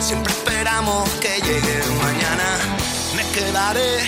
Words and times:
Siempre 0.00 0.32
esperamos 0.32 1.08
que 1.20 1.40
llegue 1.40 1.82
mañana. 2.02 2.48
Me 3.14 3.22
quedaré 3.30 3.98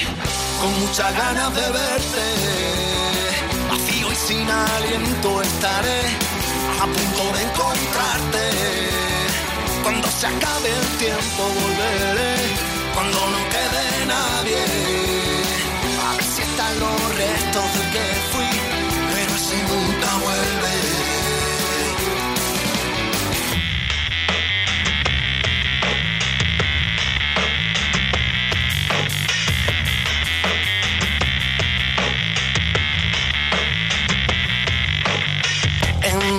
con 0.61 0.81
muchas 0.81 1.17
ganas 1.17 1.55
de 1.55 1.61
verte. 1.61 2.25
Vacío 3.71 4.11
y 4.11 4.17
sin 4.17 4.51
aliento 4.51 5.43
estaré 5.43 6.01
a 6.83 6.87
punto 6.87 7.23
de 7.37 7.43
encontrarte. 7.43 8.45
Cuando 9.85 10.09
se 10.09 10.27
acabe 10.27 10.71
el 10.71 10.87
tiempo 10.99 11.43
volveré. 11.61 12.35
Cuando 12.93 13.19
no 13.31 13.39
quede 13.55 14.07
nadie. 14.07 14.65
A 16.05 16.17
ver 16.17 16.25
si 16.25 16.43
están 16.43 16.81
los 16.81 17.17
restos 17.17 17.50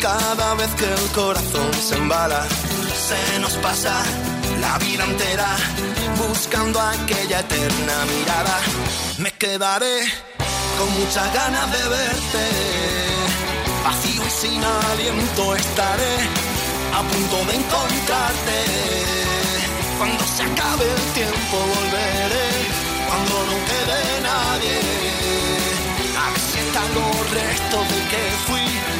cada 0.00 0.54
vez 0.54 0.68
que 0.76 0.84
el 0.84 1.12
corazón 1.12 1.72
se 1.74 1.94
embala, 1.96 2.46
se 3.08 3.38
nos 3.40 3.52
pasa 3.54 3.92
la 4.60 4.78
vida 4.78 5.04
entera 5.04 5.48
buscando 6.16 6.80
aquella 6.80 7.40
eterna 7.40 7.96
mirada. 8.12 8.58
Me 9.18 9.30
quedaré 9.32 10.00
con 10.78 10.88
muchas 10.98 11.34
ganas 11.34 11.70
de 11.72 11.88
verte, 11.88 12.44
vacío 13.84 14.22
y 14.26 14.30
sin 14.30 14.64
aliento 14.64 15.54
estaré 15.54 16.14
a 16.98 17.00
punto 17.02 17.36
de 17.48 17.54
encontrarte. 17.56 18.56
Cuando 19.98 20.24
se 20.24 20.42
acabe 20.42 20.84
el 20.96 21.12
tiempo 21.12 21.56
volveré, 21.74 22.50
cuando 23.06 23.34
no 23.48 23.56
quede 23.68 24.20
nadie. 24.30 24.78
A 26.16 26.26
están 26.36 26.94
los 26.94 27.30
restos 27.30 27.88
de 27.88 28.00
que 28.10 28.22
fui 28.46 28.99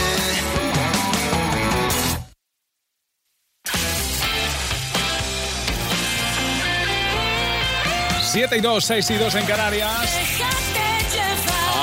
7 8.31 8.55
y 8.55 8.61
2, 8.61 8.85
6 8.85 9.09
y 9.09 9.15
2 9.15 9.35
en 9.35 9.45
Canarias. 9.45 10.17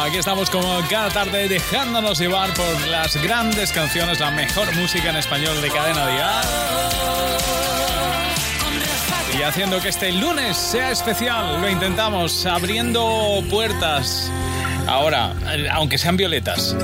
Aquí 0.00 0.16
estamos 0.16 0.48
como 0.48 0.80
cada 0.88 1.10
tarde 1.10 1.46
dejándonos 1.46 2.18
llevar 2.18 2.54
por 2.54 2.86
las 2.86 3.16
grandes 3.22 3.70
canciones, 3.70 4.18
la 4.18 4.30
mejor 4.30 4.74
música 4.74 5.10
en 5.10 5.16
español 5.16 5.60
de 5.60 5.68
cadena 5.68 6.06
dial. 6.06 6.44
Y 9.38 9.42
haciendo 9.42 9.78
que 9.82 9.90
este 9.90 10.10
lunes 10.10 10.56
sea 10.56 10.90
especial, 10.90 11.60
lo 11.60 11.68
intentamos 11.68 12.46
abriendo 12.46 13.44
puertas. 13.50 14.32
Ahora, 14.88 15.34
aunque 15.72 15.98
sean 15.98 16.16
violetas. 16.16 16.74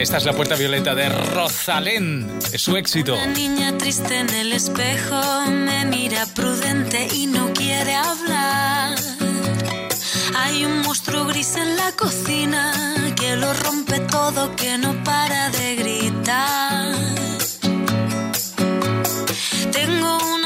Esta 0.00 0.16
es 0.16 0.24
la 0.24 0.32
puerta 0.32 0.56
violeta 0.56 0.94
de 0.94 1.08
Rosalén. 1.08 2.28
Es 2.52 2.60
su 2.60 2.76
éxito. 2.76 3.16
Niña 3.34 3.78
triste 3.78 4.18
en 4.18 4.28
el 4.30 4.52
espejo 4.52 5.20
me 5.48 5.86
mira 5.86 6.26
prudente 6.34 7.08
y 7.14 7.26
no 7.26 7.52
quiere 7.52 7.94
hablar. 7.94 8.98
Hay 10.36 10.64
un 10.64 10.82
monstruo 10.82 11.24
gris 11.26 11.56
en 11.56 11.76
la 11.76 11.92
cocina 11.92 12.72
que 13.18 13.36
lo 13.36 13.52
rompe 13.54 14.00
todo, 14.00 14.54
que 14.56 14.76
no 14.76 15.02
para 15.04 15.48
de 15.50 15.76
gritar. 15.76 16.94
Tengo 19.72 20.18
una 20.34 20.45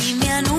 y 0.00 0.14
me 0.14 0.30
anula. 0.30 0.51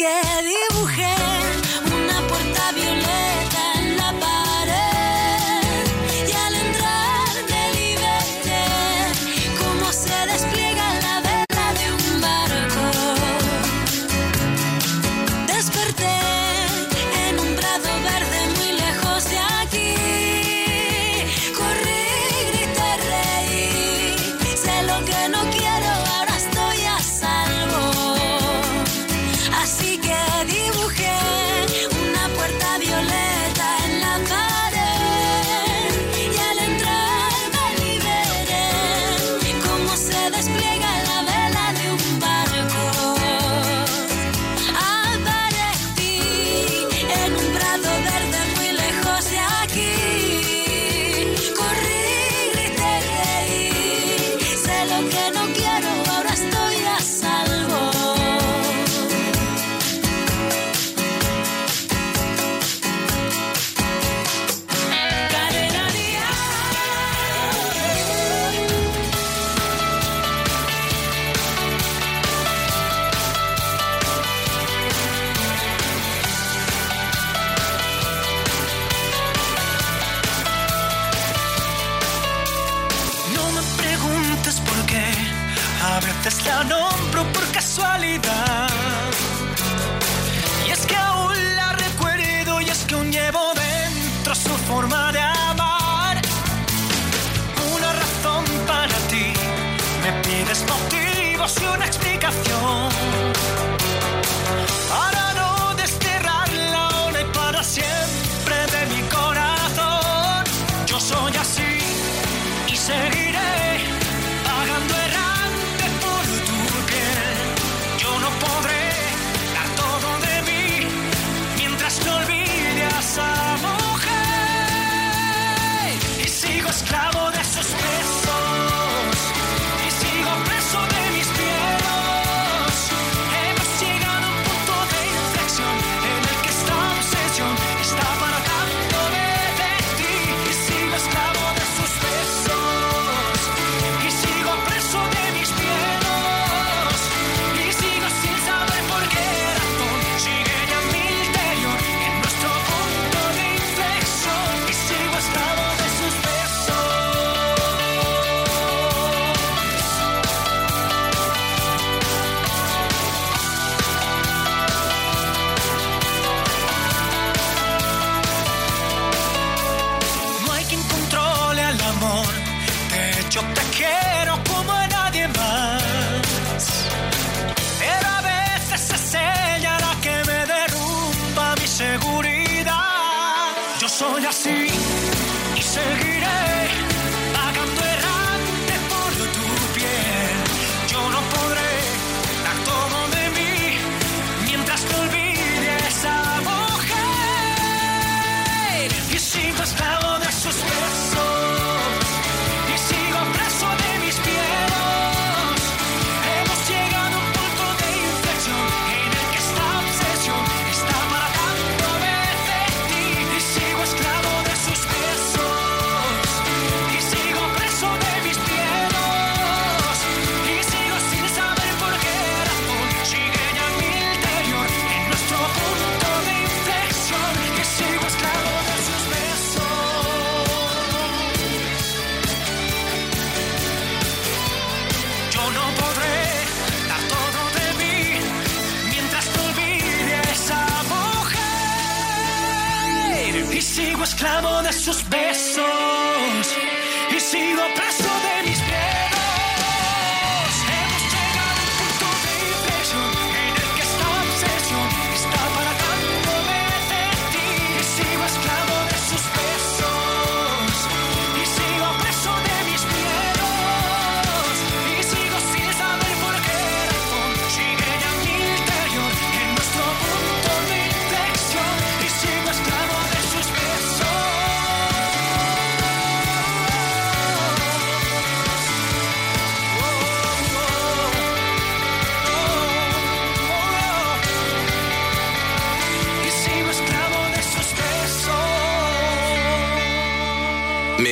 Que 0.00 0.06
dibujé 0.42 1.19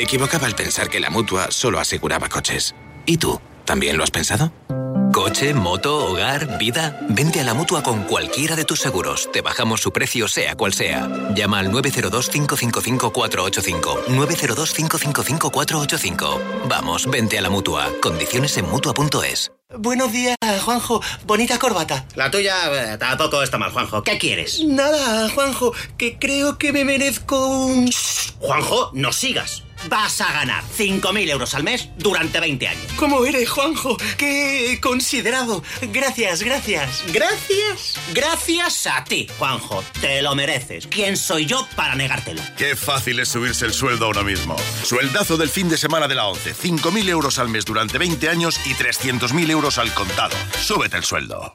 equivocaba 0.08 0.46
al 0.46 0.54
pensar 0.54 0.88
que 0.88 1.00
la 1.00 1.10
mutua 1.10 1.50
solo 1.50 1.78
aseguraba 1.78 2.30
coches. 2.30 2.74
¿Y 3.04 3.18
tú? 3.18 3.38
¿También 3.66 3.98
lo 3.98 4.04
has 4.04 4.10
pensado? 4.10 4.50
Coche, 5.12 5.52
moto, 5.52 6.06
hogar, 6.06 6.56
vida. 6.56 6.98
Vente 7.10 7.40
a 7.40 7.44
la 7.44 7.52
mutua 7.52 7.82
con 7.82 8.04
cualquiera 8.04 8.56
de 8.56 8.64
tus 8.64 8.80
seguros. 8.80 9.28
Te 9.32 9.42
bajamos 9.42 9.82
su 9.82 9.92
precio, 9.92 10.26
sea 10.26 10.56
cual 10.56 10.72
sea. 10.72 11.06
Llama 11.34 11.58
al 11.58 11.70
902-555-485. 11.72 14.06
902-555-485. 14.06 16.40
Vamos, 16.68 17.06
vente 17.10 17.36
a 17.36 17.42
la 17.42 17.50
mutua. 17.50 17.90
Condiciones 18.00 18.56
en 18.56 18.66
mutua.es. 18.70 19.52
Buenos 19.76 20.10
días, 20.10 20.38
Juanjo. 20.64 21.02
Bonita 21.26 21.58
corbata. 21.58 22.06
La 22.14 22.30
tuya 22.30 22.94
eh, 22.94 22.96
tampoco 22.96 23.42
está 23.42 23.58
mal, 23.58 23.72
Juanjo. 23.72 24.02
¿Qué 24.02 24.16
quieres? 24.16 24.64
Nada, 24.64 25.28
Juanjo, 25.28 25.74
que 25.98 26.18
creo 26.18 26.56
que 26.56 26.72
me 26.72 26.86
merezco 26.86 27.48
un... 27.48 27.90
Juanjo, 28.40 28.90
no 28.94 29.12
sigas. 29.12 29.64
Vas 29.88 30.20
a 30.20 30.32
ganar 30.32 30.64
5.000 30.76 31.30
euros 31.30 31.54
al 31.54 31.64
mes 31.64 31.88
durante 31.96 32.40
20 32.40 32.68
años. 32.68 32.92
¿Cómo 32.96 33.24
eres, 33.24 33.48
Juanjo? 33.48 33.96
Qué 34.16 34.78
considerado. 34.82 35.62
Gracias, 35.92 36.42
gracias. 36.42 37.04
Gracias. 37.12 37.94
Gracias 38.12 38.86
a 38.86 39.04
ti, 39.04 39.28
Juanjo. 39.38 39.84
Te 40.00 40.22
lo 40.22 40.34
mereces. 40.34 40.86
¿Quién 40.86 41.16
soy 41.16 41.46
yo 41.46 41.66
para 41.76 41.94
negártelo? 41.94 42.42
Qué 42.56 42.76
fácil 42.76 43.20
es 43.20 43.28
subirse 43.28 43.66
el 43.66 43.72
sueldo 43.72 44.06
a 44.06 44.08
uno 44.08 44.24
mismo. 44.24 44.56
Sueldazo 44.82 45.36
del 45.36 45.48
fin 45.48 45.68
de 45.68 45.76
semana 45.76 46.08
de 46.08 46.14
la 46.14 46.26
11. 46.26 46.54
5.000 46.54 47.08
euros 47.08 47.38
al 47.38 47.48
mes 47.48 47.64
durante 47.64 47.98
20 47.98 48.28
años 48.28 48.60
y 48.66 48.74
300.000 48.74 49.50
euros 49.50 49.78
al 49.78 49.92
contado. 49.94 50.36
Súbete 50.60 50.96
el 50.96 51.04
sueldo. 51.04 51.54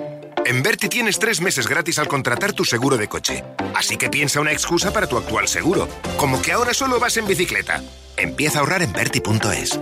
En 0.45 0.63
Berti 0.63 0.89
tienes 0.89 1.19
tres 1.19 1.39
meses 1.39 1.67
gratis 1.67 1.99
al 1.99 2.07
contratar 2.07 2.53
tu 2.53 2.65
seguro 2.65 2.97
de 2.97 3.07
coche. 3.07 3.43
Así 3.75 3.97
que 3.97 4.09
piensa 4.09 4.41
una 4.41 4.51
excusa 4.51 4.91
para 4.91 5.07
tu 5.07 5.17
actual 5.17 5.47
seguro, 5.47 5.87
como 6.17 6.41
que 6.41 6.51
ahora 6.51 6.73
solo 6.73 6.99
vas 6.99 7.17
en 7.17 7.27
bicicleta. 7.27 7.81
Empieza 8.17 8.57
a 8.57 8.61
ahorrar 8.61 8.81
en 8.81 8.91
Berti.es. 8.91 9.79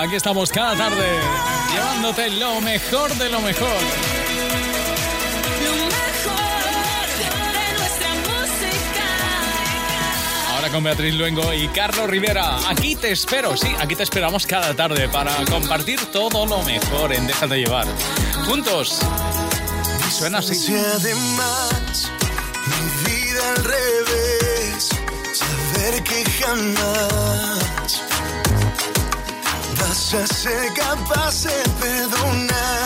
Aquí 0.00 0.16
estamos 0.16 0.50
cada 0.50 0.76
tarde, 0.76 1.18
llevándote 1.72 2.30
lo 2.30 2.60
mejor 2.60 3.14
de 3.14 3.30
lo 3.30 3.40
mejor. 3.40 4.23
con 10.74 10.82
Beatriz 10.82 11.14
Luengo 11.14 11.54
y 11.54 11.68
Carlos 11.68 12.10
Rivera. 12.10 12.58
Aquí 12.68 12.96
te 12.96 13.12
espero, 13.12 13.56
sí, 13.56 13.68
aquí 13.78 13.94
te 13.94 14.02
esperamos 14.02 14.44
cada 14.44 14.74
tarde 14.74 15.08
para 15.08 15.32
compartir 15.44 16.04
todo 16.06 16.46
lo 16.46 16.64
mejor 16.64 17.12
en 17.12 17.28
Déjate 17.28 17.58
Llevar. 17.58 17.86
Juntos. 18.44 18.98
Y 20.08 20.10
suena 20.10 20.38
así. 20.38 20.56
Si 20.56 20.74
además, 20.74 22.10
mi 22.66 23.08
vida 23.08 23.50
al 23.56 23.64
revés, 23.64 24.88
saber 25.32 26.02
que 26.02 26.24
jamás 26.42 28.02
vas 29.78 30.14
a 30.14 30.26
ser 30.26 30.74
capaz 30.74 31.44
de 31.44 31.62
perdonar 31.80 32.83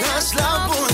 das 0.00 0.34
la 0.34 0.87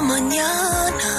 mañana. 0.00 1.10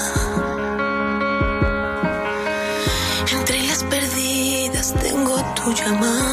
Entre 3.31 3.61
las 3.63 3.83
perdidas 3.83 4.93
tengo 5.01 5.35
tu 5.55 5.73
llamada. 5.73 6.32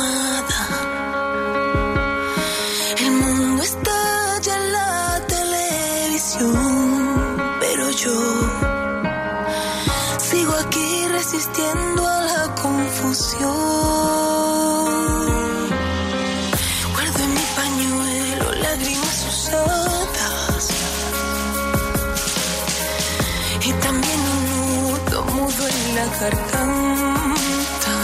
garganta. 26.20 27.94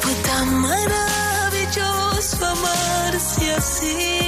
Fue 0.00 0.14
tan 0.26 0.54
maravilloso 0.60 2.46
amarse 2.46 3.52
así. 3.54 4.27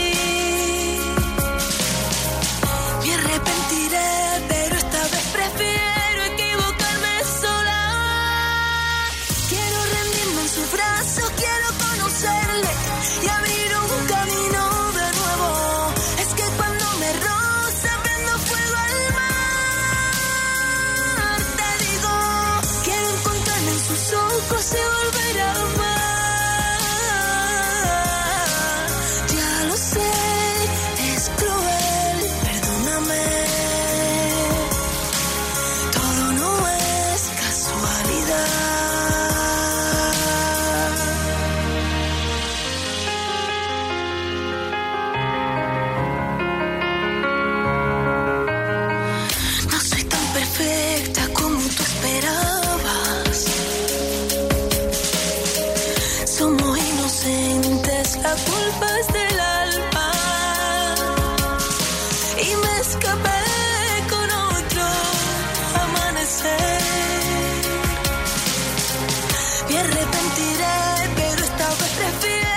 mentiré, 70.41 71.11
pero 71.17 71.45
esta 71.45 71.69
vez 71.69 71.91
prefiero. 71.99 72.50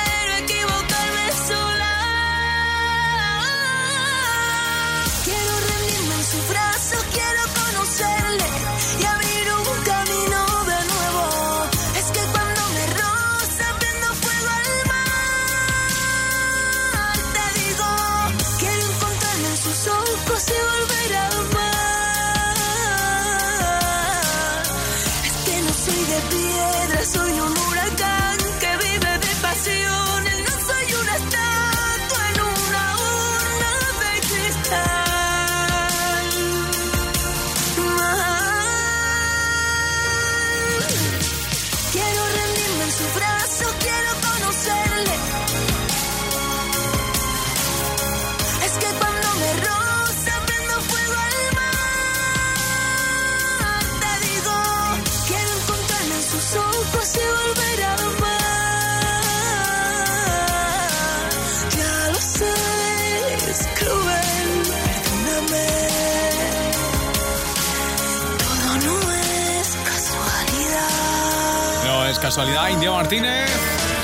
casualidad, 72.33 72.69
Indio 72.69 72.93
Martínez. 72.95 73.47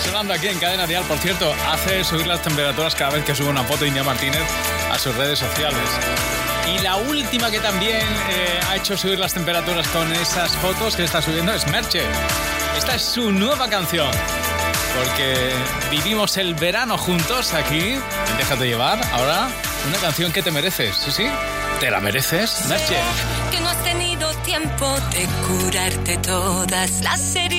Sonando 0.03 0.35
aquí 0.35 0.49
en 0.49 0.59
Cadena 0.59 0.85
Dial, 0.85 1.03
por 1.05 1.17
cierto, 1.17 1.51
hace 1.67 2.03
subir 2.03 2.27
las 2.27 2.43
temperaturas 2.43 2.93
cada 2.93 3.09
vez 3.09 3.25
que 3.25 3.33
sube 3.33 3.49
una 3.49 3.63
foto 3.63 3.87
Indio 3.87 4.03
Martínez 4.03 4.43
a 4.91 4.99
sus 4.99 5.15
redes 5.15 5.39
sociales. 5.39 5.81
Y 6.71 6.77
la 6.83 6.97
última 6.97 7.49
que 7.49 7.59
también 7.59 7.97
eh, 8.29 8.59
ha 8.69 8.75
hecho 8.75 8.95
subir 8.95 9.17
las 9.17 9.33
temperaturas 9.33 9.87
con 9.87 10.13
esas 10.13 10.55
fotos 10.57 10.95
que 10.95 11.05
está 11.05 11.23
subiendo 11.23 11.51
es 11.51 11.65
Merche. 11.71 12.03
Esta 12.77 12.93
es 12.93 13.01
su 13.01 13.31
nueva 13.31 13.67
canción. 13.67 14.11
Porque 14.95 15.51
vivimos 15.89 16.37
el 16.37 16.53
verano 16.53 16.99
juntos 16.99 17.55
aquí. 17.55 17.95
Déjate 18.37 18.67
llevar 18.67 19.01
ahora 19.11 19.47
una 19.87 19.97
canción 19.97 20.31
que 20.31 20.43
te 20.43 20.51
mereces. 20.51 20.95
Sí, 20.97 21.09
sí. 21.09 21.27
Te 21.79 21.89
la 21.89 21.99
mereces, 21.99 22.67
Merche. 22.67 22.97
Que 23.51 23.59
no 23.59 23.69
has 23.69 23.83
tenido 23.83 24.31
tiempo 24.43 24.85
de 25.09 25.27
curarte 25.47 26.17
todas 26.17 27.01
las 27.01 27.35
heridas 27.35 27.58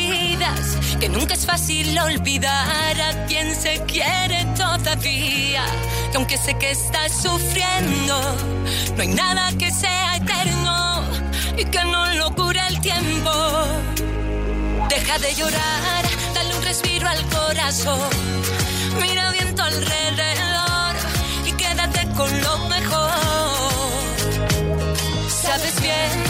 que 0.98 1.08
nunca 1.08 1.34
es 1.34 1.44
fácil 1.44 1.98
olvidar 1.98 3.00
a 3.00 3.26
quien 3.26 3.54
se 3.54 3.82
quiere 3.84 4.44
todavía. 4.56 5.64
Que 6.10 6.16
aunque 6.16 6.36
sé 6.38 6.54
que 6.58 6.70
estás 6.70 7.12
sufriendo, 7.12 8.16
no 8.96 9.02
hay 9.02 9.08
nada 9.08 9.50
que 9.58 9.70
sea 9.70 10.16
eterno 10.16 11.02
y 11.56 11.64
que 11.64 11.84
no 11.84 12.14
lo 12.14 12.34
cure 12.34 12.60
el 12.68 12.80
tiempo. 12.80 13.32
Deja 14.88 15.18
de 15.18 15.34
llorar, 15.34 16.04
dale 16.34 16.56
un 16.56 16.62
respiro 16.64 17.08
al 17.08 17.22
corazón. 17.28 18.10
Mira 19.00 19.30
viento 19.32 19.62
alrededor 19.62 20.94
y 21.46 21.52
quédate 21.52 22.08
con 22.16 22.30
lo 22.42 22.58
mejor. 22.68 23.10
Sabes 25.28 25.80
bien 25.80 26.29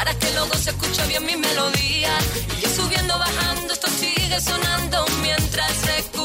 para 0.00 0.18
que 0.18 0.30
luego 0.32 0.54
se 0.54 0.70
escuche 0.70 1.06
bien 1.08 1.26
mi 1.26 1.36
melodía. 1.36 2.16
Y 2.62 2.66
subiendo, 2.74 3.18
bajando, 3.18 3.74
esto 3.74 3.88
sigue 3.88 4.40
sonando 4.40 5.04
mientras 5.20 5.76
escucho. 5.98 6.19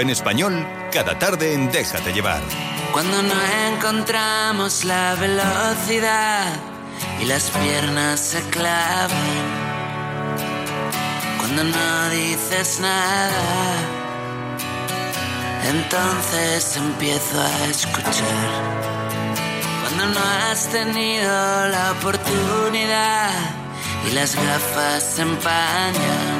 en 0.00 0.10
español 0.10 0.66
cada 0.92 1.18
tarde 1.18 1.54
en 1.54 1.70
Déjate 1.70 2.12
llevar. 2.12 2.40
Cuando 2.92 3.22
no 3.22 3.34
encontramos 3.72 4.84
la 4.84 5.14
velocidad 5.14 6.46
y 7.20 7.24
las 7.26 7.50
piernas 7.50 8.20
se 8.20 8.40
clavan. 8.50 9.10
Cuando 11.38 11.64
no 11.64 12.10
dices 12.10 12.80
nada, 12.80 13.74
entonces 15.68 16.76
empiezo 16.76 17.40
a 17.40 17.66
escuchar. 17.66 18.50
Cuando 19.82 20.06
no 20.06 20.20
has 20.50 20.68
tenido 20.68 21.68
la 21.68 21.92
oportunidad 21.92 23.30
y 24.08 24.12
las 24.12 24.34
gafas 24.34 25.02
se 25.02 25.22
empañan 25.22 26.39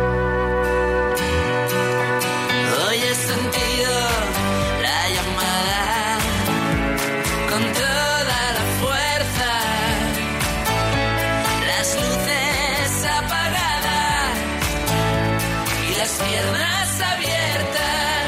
Piernas 16.23 17.01
abiertas. 17.01 18.27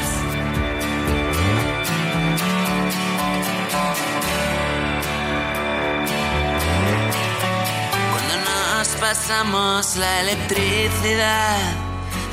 Cuando 8.12 8.34
nos 8.50 8.88
pasamos 9.00 9.96
la 9.96 10.20
electricidad 10.20 11.58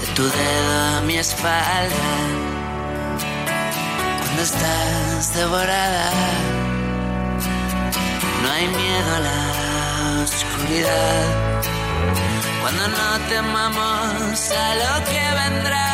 de 0.01 0.07
tu 0.15 0.23
dedo 0.23 0.97
a 0.97 1.01
mi 1.01 1.17
espalda. 1.17 2.09
Cuando 4.19 4.41
estás 4.43 5.33
devorada, 5.35 6.11
no 8.43 8.51
hay 8.51 8.67
miedo 8.67 9.15
a 9.15 9.19
la 9.19 10.23
oscuridad. 10.23 11.50
Cuando 12.61 12.87
no 12.87 13.19
temamos 13.27 14.51
a 14.51 14.75
lo 14.75 15.03
que 15.05 15.23
vendrá 15.41 15.91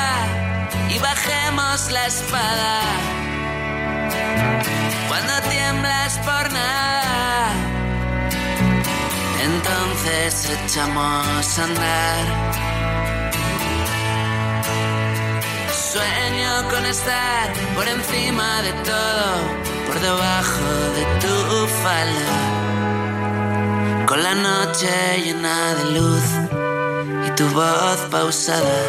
y 0.89 0.99
bajemos 0.99 1.91
la 1.91 2.07
espada. 2.07 2.81
Cuando 5.07 5.33
tiemblas 5.49 6.17
por 6.19 6.51
nada, 6.51 7.51
entonces 9.41 10.49
echamos 10.49 11.59
a 11.59 11.63
andar. 11.63 12.25
Sueño 15.71 16.69
con 16.69 16.85
estar 16.85 17.53
por 17.75 17.87
encima 17.87 18.61
de 18.61 18.73
todo, 18.83 19.27
por 19.87 19.99
debajo 20.01 20.69
de 20.97 21.05
tu 21.21 21.67
falda. 21.81 22.37
Con 24.05 24.21
la 24.21 24.35
noche 24.35 25.21
llena 25.23 25.73
de 25.75 25.99
luz 25.99 26.46
tu 27.37 27.47
voz 27.49 27.99
pausada. 28.09 28.79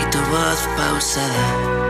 Y 0.00 0.10
tu 0.10 0.18
voz 0.30 0.60
pausada. 0.74 1.81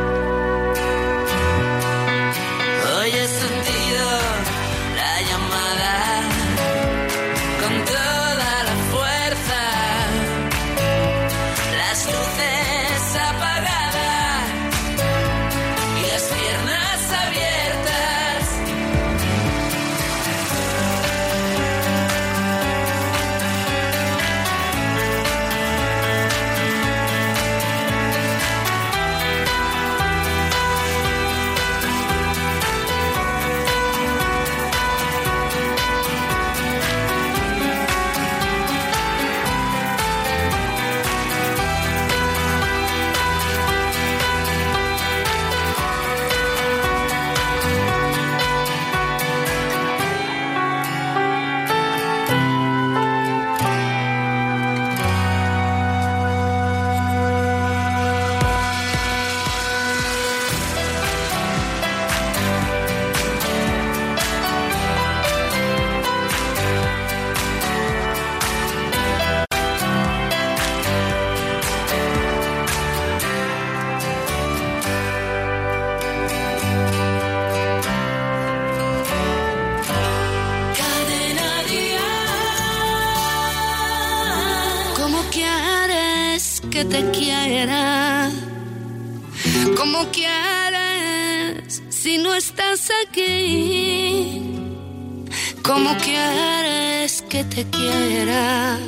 Te 97.44 97.64
quiera 97.64 98.78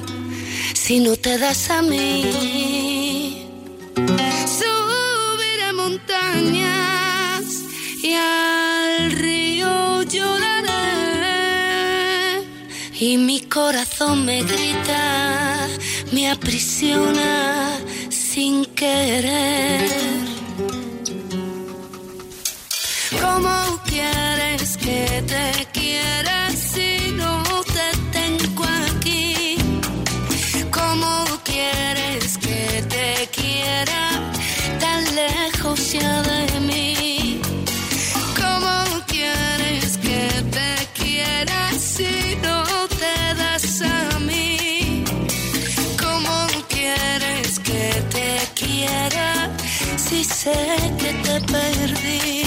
si 0.75 1.01
no 1.01 1.17
te 1.17 1.38
das 1.38 1.71
a 1.71 1.83
mí? 1.83 3.47
Subiré 4.59 5.73
montañas 5.75 7.45
y 8.03 8.12
al 8.14 9.12
río 9.12 10.03
lloraré 10.03 10.75
y 12.99 13.17
mi 13.19 13.40
corazón 13.40 14.25
me 14.25 14.43
grita, 14.43 15.69
me 16.12 16.31
aprisiona 16.31 17.79
sin 18.11 18.64
querer. 18.67 20.04
Sé 50.25 50.53
que 50.99 51.13
te 51.23 51.41
perdí? 51.53 52.43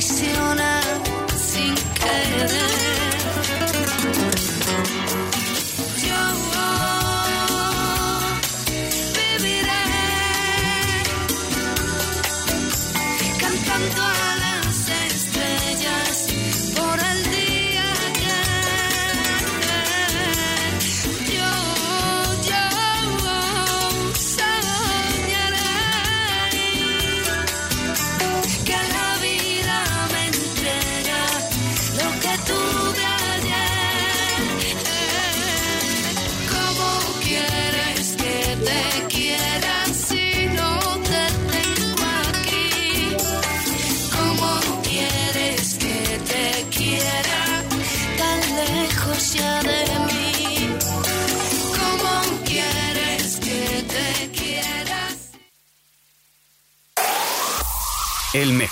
Me 0.00 0.06
aprisiona 0.06 0.80
sin 1.36 1.74
querer. 1.94 2.69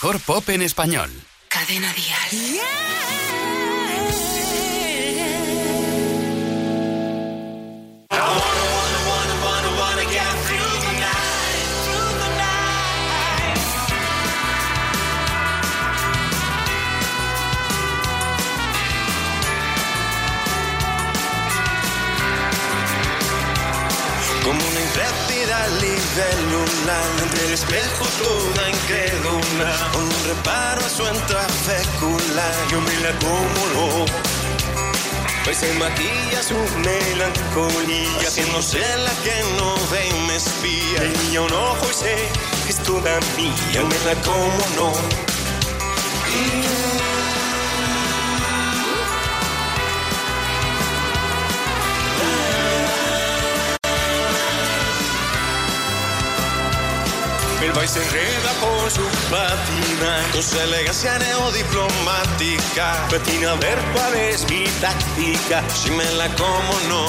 Mejor 0.00 0.20
pop 0.20 0.48
en 0.50 0.62
español. 0.62 1.10
Cadena 1.48 1.92
Dial. 1.92 2.60
Como 24.44 24.60
una 24.64 24.80
intrépida 24.80 25.68
libélula 25.68 26.98
Entre 27.22 27.46
el 27.46 27.52
espejo 27.52 28.06
toda 28.22 28.70
incrédula 28.70 29.47
Con 29.92 30.04
un 30.04 30.24
reparo 30.24 30.80
a 30.86 30.88
su 30.88 31.02
intrafécula 31.02 32.44
Yo 32.70 32.80
me 32.80 32.94
la 33.00 33.12
como 33.18 34.06
Hoy 35.46 35.54
se 35.54 35.72
maquilla 35.74 36.42
su 36.42 36.54
melancolía 36.78 38.20
Haciéndose 38.20 38.78
la 38.98 39.10
que 39.24 39.42
no 39.56 39.74
ve 39.90 40.08
y 40.08 40.26
me 40.28 40.36
espía. 40.36 41.00
Tenía 41.00 41.40
un 41.40 41.52
ojo 41.52 41.86
y 41.90 41.94
sé 41.94 42.16
que 42.66 42.70
es 42.70 42.78
toda 42.84 43.18
mía 43.36 43.54
Yo 43.72 43.84
me 43.84 43.98
la 44.06 44.14
como 44.22 44.66
no 44.76 44.92
El 57.78 57.84
baile 57.84 57.94
se 57.94 58.02
enreda 58.02 58.52
por 58.60 58.90
su 58.90 59.06
patina, 59.30 60.26
con 60.32 60.42
su 60.42 60.58
elegancia 60.58 61.16
neodiplomática. 61.16 63.06
Patina 63.08 63.52
a 63.52 63.54
ver 63.54 63.78
cuál 63.94 64.14
es 64.16 64.50
mi 64.50 64.64
táctica, 64.80 65.62
si 65.70 65.92
me 65.92 66.04
la 66.12 66.26
como 66.34 66.74
no. 66.88 67.06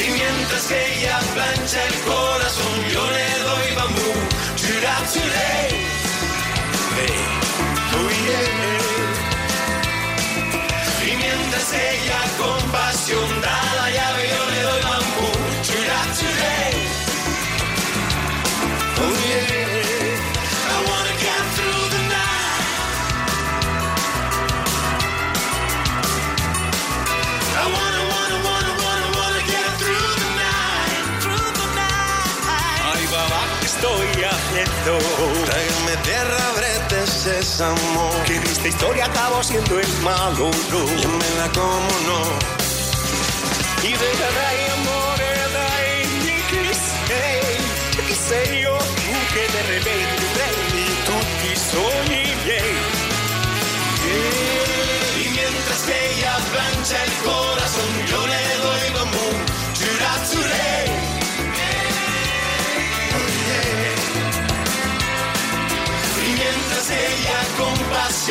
Y 0.00 0.10
mientras 0.10 0.66
que 0.66 0.98
ella 0.98 1.20
plancha 1.32 1.86
el 1.86 1.94
corazón, 2.00 2.84
yo 2.92 3.08
le 3.08 3.38
doy 3.44 3.74
bambú. 3.76 4.12
Chura, 4.56 4.96
churé. 5.12 5.68
Hey, 6.96 7.20
oh 7.94 8.10
yeah. 8.26 8.82
Y 11.06 11.16
mientras 11.18 11.72
ella 11.72 12.20
con 12.36 12.60
pasión 12.72 13.40
da 13.42 13.74
la 13.76 13.90
llave, 13.90 14.28
yo 14.28 14.44
le 14.50 14.62
doy 14.62 14.82
bambú. 14.82 15.30
Chura, 15.62 15.98
churé. 16.18 16.91
Que 38.26 38.36
en 38.36 38.42
esta 38.42 38.68
historia 38.68 39.04
acabo 39.04 39.42
siendo 39.44 39.78
el 39.78 39.92
malo, 40.02 40.50
no. 40.70 40.84
Me 40.84 41.30
la 41.38 41.48
como, 41.52 41.88
no. 42.06 42.22
Y 43.82 43.92
deja 43.92 44.71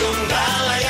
pasión 0.02 0.81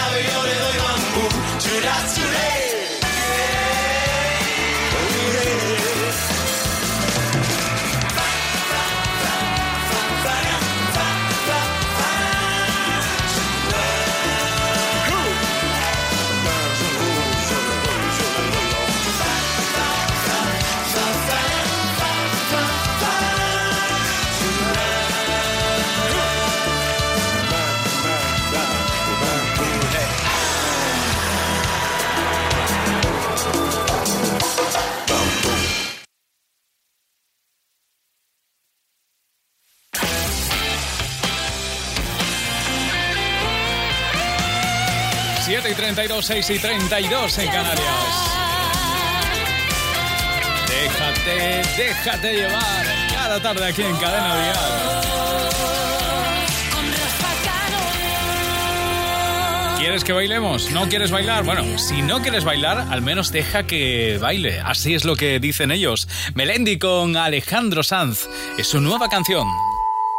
32, 45.93 46.25
6 46.25 46.49
y 46.51 46.60
32 46.60 47.38
en 47.39 47.47
Canarias. 47.47 47.86
Déjate, 50.69 51.62
déjate 51.75 52.34
llevar 52.34 52.86
cada 53.12 53.41
tarde 53.41 53.65
aquí 53.65 53.82
en 53.82 53.97
Cadena 53.97 54.41
Dial. 54.41 54.56
¿Quieres 59.80 60.06
que 60.06 60.13
bailemos? 60.13 60.71
¿No 60.71 60.88
quieres 60.88 61.12
bailar? 61.12 61.43
Bueno, 61.43 61.77
si 61.77 62.01
no 62.01 62.21
quieres 62.21 62.45
bailar, 62.45 62.88
al 62.89 63.01
menos 63.01 63.34
deja 63.34 63.63
que 63.63 64.17
baile. 64.21 64.62
Así 64.62 64.93
es 64.93 65.04
lo 65.04 65.17
que 65.17 65.41
dicen 65.41 65.71
ellos. 65.71 66.08
Melendi 66.36 66.80
con 66.80 67.17
Alejandro 67.17 67.84
Sanz. 67.84 68.30
Es 68.58 68.67
su 68.67 68.80
nueva 68.80 69.10
canción. 69.10 69.45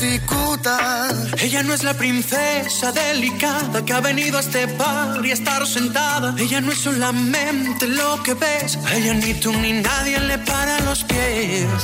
cicuta. 0.00 1.08
Ella 1.40 1.62
no 1.62 1.74
es 1.74 1.82
la 1.84 1.94
princesa 1.94 2.90
delicada 2.92 3.84
que 3.84 3.92
ha 3.92 4.00
venido 4.00 4.38
a 4.38 4.40
este 4.40 4.66
par 4.68 5.24
y 5.24 5.30
a 5.30 5.34
estar 5.34 5.66
sentada. 5.66 6.34
Ella 6.38 6.60
no 6.62 6.72
es 6.72 6.78
solamente 6.78 7.86
lo 7.86 8.22
que 8.22 8.34
ves. 8.34 8.78
A 8.86 8.94
ella 8.96 9.14
ni 9.14 9.34
tú 9.34 9.52
ni 9.52 9.72
nadie 9.72 10.18
le 10.20 10.38
para 10.38 10.80
los 10.88 11.04
pies. 11.04 11.82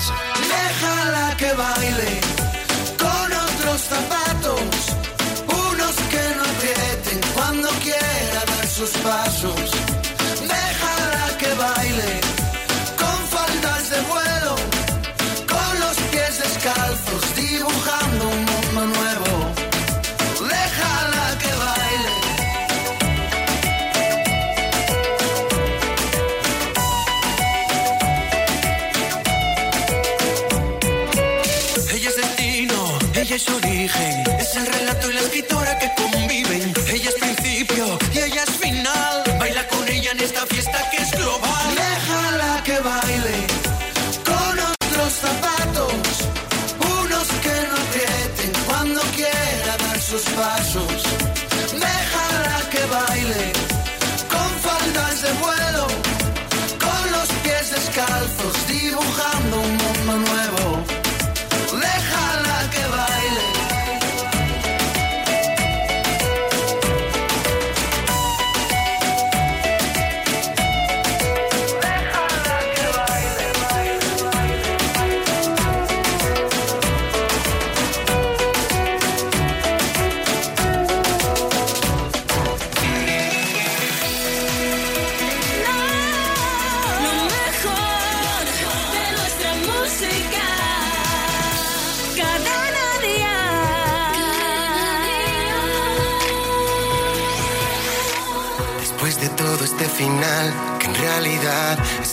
Déjala 0.55 1.37
que 1.41 1.51
baile 1.65 2.11
con 3.05 3.29
otros 3.47 3.81
zapatos, 3.93 4.77
unos 5.71 5.95
que 6.13 6.25
no 6.37 6.43
aprieten 6.53 7.19
cuando 7.35 7.69
quiera 7.85 8.41
dar 8.53 8.67
sus 8.79 8.93
pasos. 9.09 9.69
Déjala 10.55 11.25
que 11.41 11.51
baile 11.65 12.13
con 13.03 13.19
faldas 13.35 13.85
de 13.93 14.01
vuelo, 14.13 14.53
con 15.53 15.73
los 15.85 15.97
pies 16.13 16.35
descalzos, 16.45 17.26
ella 33.37 33.45
es 33.45 33.51
origen. 33.51 34.25
Es 34.39 34.57
el 34.57 34.67
relato 34.67 35.11
y 35.11 35.15
la 35.15 35.21
escritora 35.21 35.79
que 35.79 35.91
conviven. 35.95 36.73
Ella 36.89 37.11
es 37.11 37.15
principio 37.17 37.99
y 38.15 38.19
ella 38.19 38.45
es 38.45 38.51
final. 38.57 39.25
Baila 39.39 39.69
con 39.69 39.87
ella 39.89 40.13
en 40.13 40.21
esta 40.21 40.47
fiesta 40.47 40.79
que 40.91 41.03
es 41.03 41.11
global. 41.11 41.56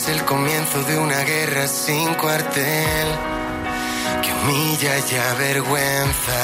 Es 0.03 0.09
el 0.09 0.25
comienzo 0.25 0.83
de 0.83 0.97
una 0.97 1.19
guerra 1.23 1.67
sin 1.67 2.13
cuartel, 2.15 3.07
que 4.21 4.33
humilla 4.33 4.97
y 4.97 5.15
avergüenza. 5.15 6.41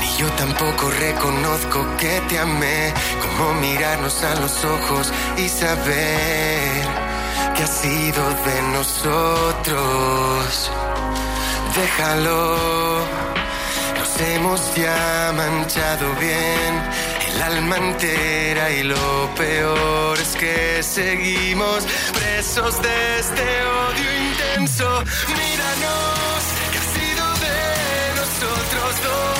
Ni 0.00 0.16
yo 0.18 0.28
tampoco 0.32 0.90
reconozco 0.90 1.96
que 1.96 2.20
te 2.28 2.38
amé, 2.38 2.92
como 3.22 3.54
mirarnos 3.54 4.22
a 4.22 4.34
los 4.36 4.64
ojos 4.64 5.12
y 5.36 5.48
saber 5.48 6.82
que 7.56 7.62
ha 7.62 7.66
sido 7.66 8.22
de 8.46 8.62
nosotros. 8.74 10.70
Déjalo. 11.74 12.94
Nos 13.98 14.20
hemos 14.20 14.74
ya 14.74 15.32
manchado 15.34 16.14
bien 16.20 16.72
el 17.34 17.42
alma 17.42 17.76
entera 17.76 18.70
y 18.70 18.82
lo 18.84 19.34
peor 19.36 20.18
que 20.44 20.82
seguimos 20.82 21.86
presos 22.12 22.82
de 22.82 23.18
este 23.18 23.46
odio 23.86 24.10
intenso. 24.28 24.88
Míranos, 25.28 26.42
que 26.72 26.78
ha 26.82 26.86
sido 26.96 27.24
de 27.44 27.60
nosotros 28.20 28.90
dos, 29.04 29.33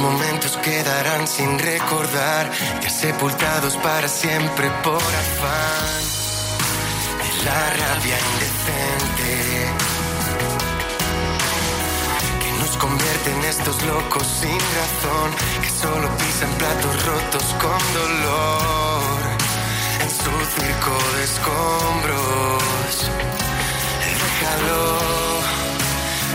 Momentos 0.00 0.56
quedarán 0.58 1.26
sin 1.26 1.58
recordar, 1.58 2.50
ya 2.80 2.88
sepultados 2.88 3.76
para 3.78 4.06
siempre 4.06 4.70
por 4.84 5.02
afán. 5.02 6.02
De 7.18 7.44
la 7.44 7.70
rabia 7.80 8.16
indecente 8.30 9.32
que 12.40 12.52
nos 12.60 12.76
convierte 12.76 13.30
en 13.32 13.44
estos 13.44 13.82
locos 13.86 14.24
sin 14.40 14.60
razón 14.78 15.28
que 15.62 15.70
solo 15.70 16.08
pisan 16.16 16.50
platos 16.58 17.06
rotos 17.06 17.44
con 17.58 17.80
dolor 18.00 19.18
en 20.00 20.10
su 20.10 20.30
circo 20.54 20.96
de 21.16 21.24
escombros. 21.24 22.94
Déjalo, 24.06 24.80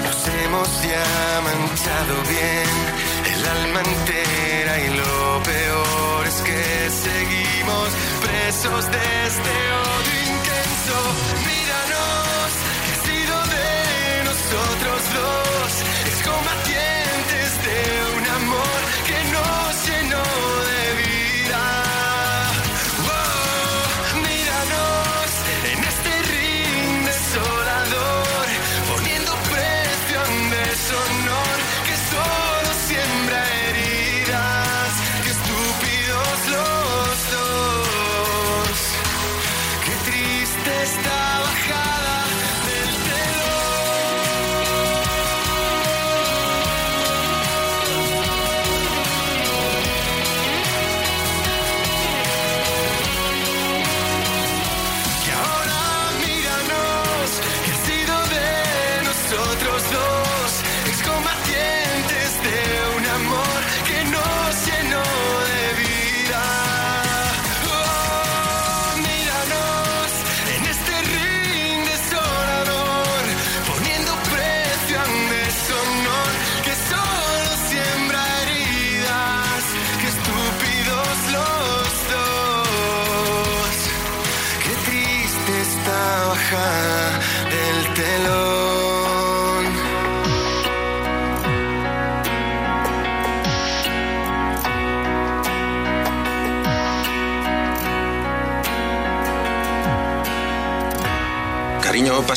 nos 0.03 0.27
hemos 0.27 0.69
ya 0.81 1.41
manchado 1.41 2.15
bien 2.27 2.72
alma 3.53 3.81
entera 3.81 4.79
y 4.79 4.89
lo 4.97 5.43
peor 5.43 6.27
es 6.27 6.41
que 6.41 6.89
seguimos 6.89 7.89
presos 8.25 8.91
de 8.91 9.27
este 9.27 9.53
odio 9.89 10.15
intenso. 10.35 11.52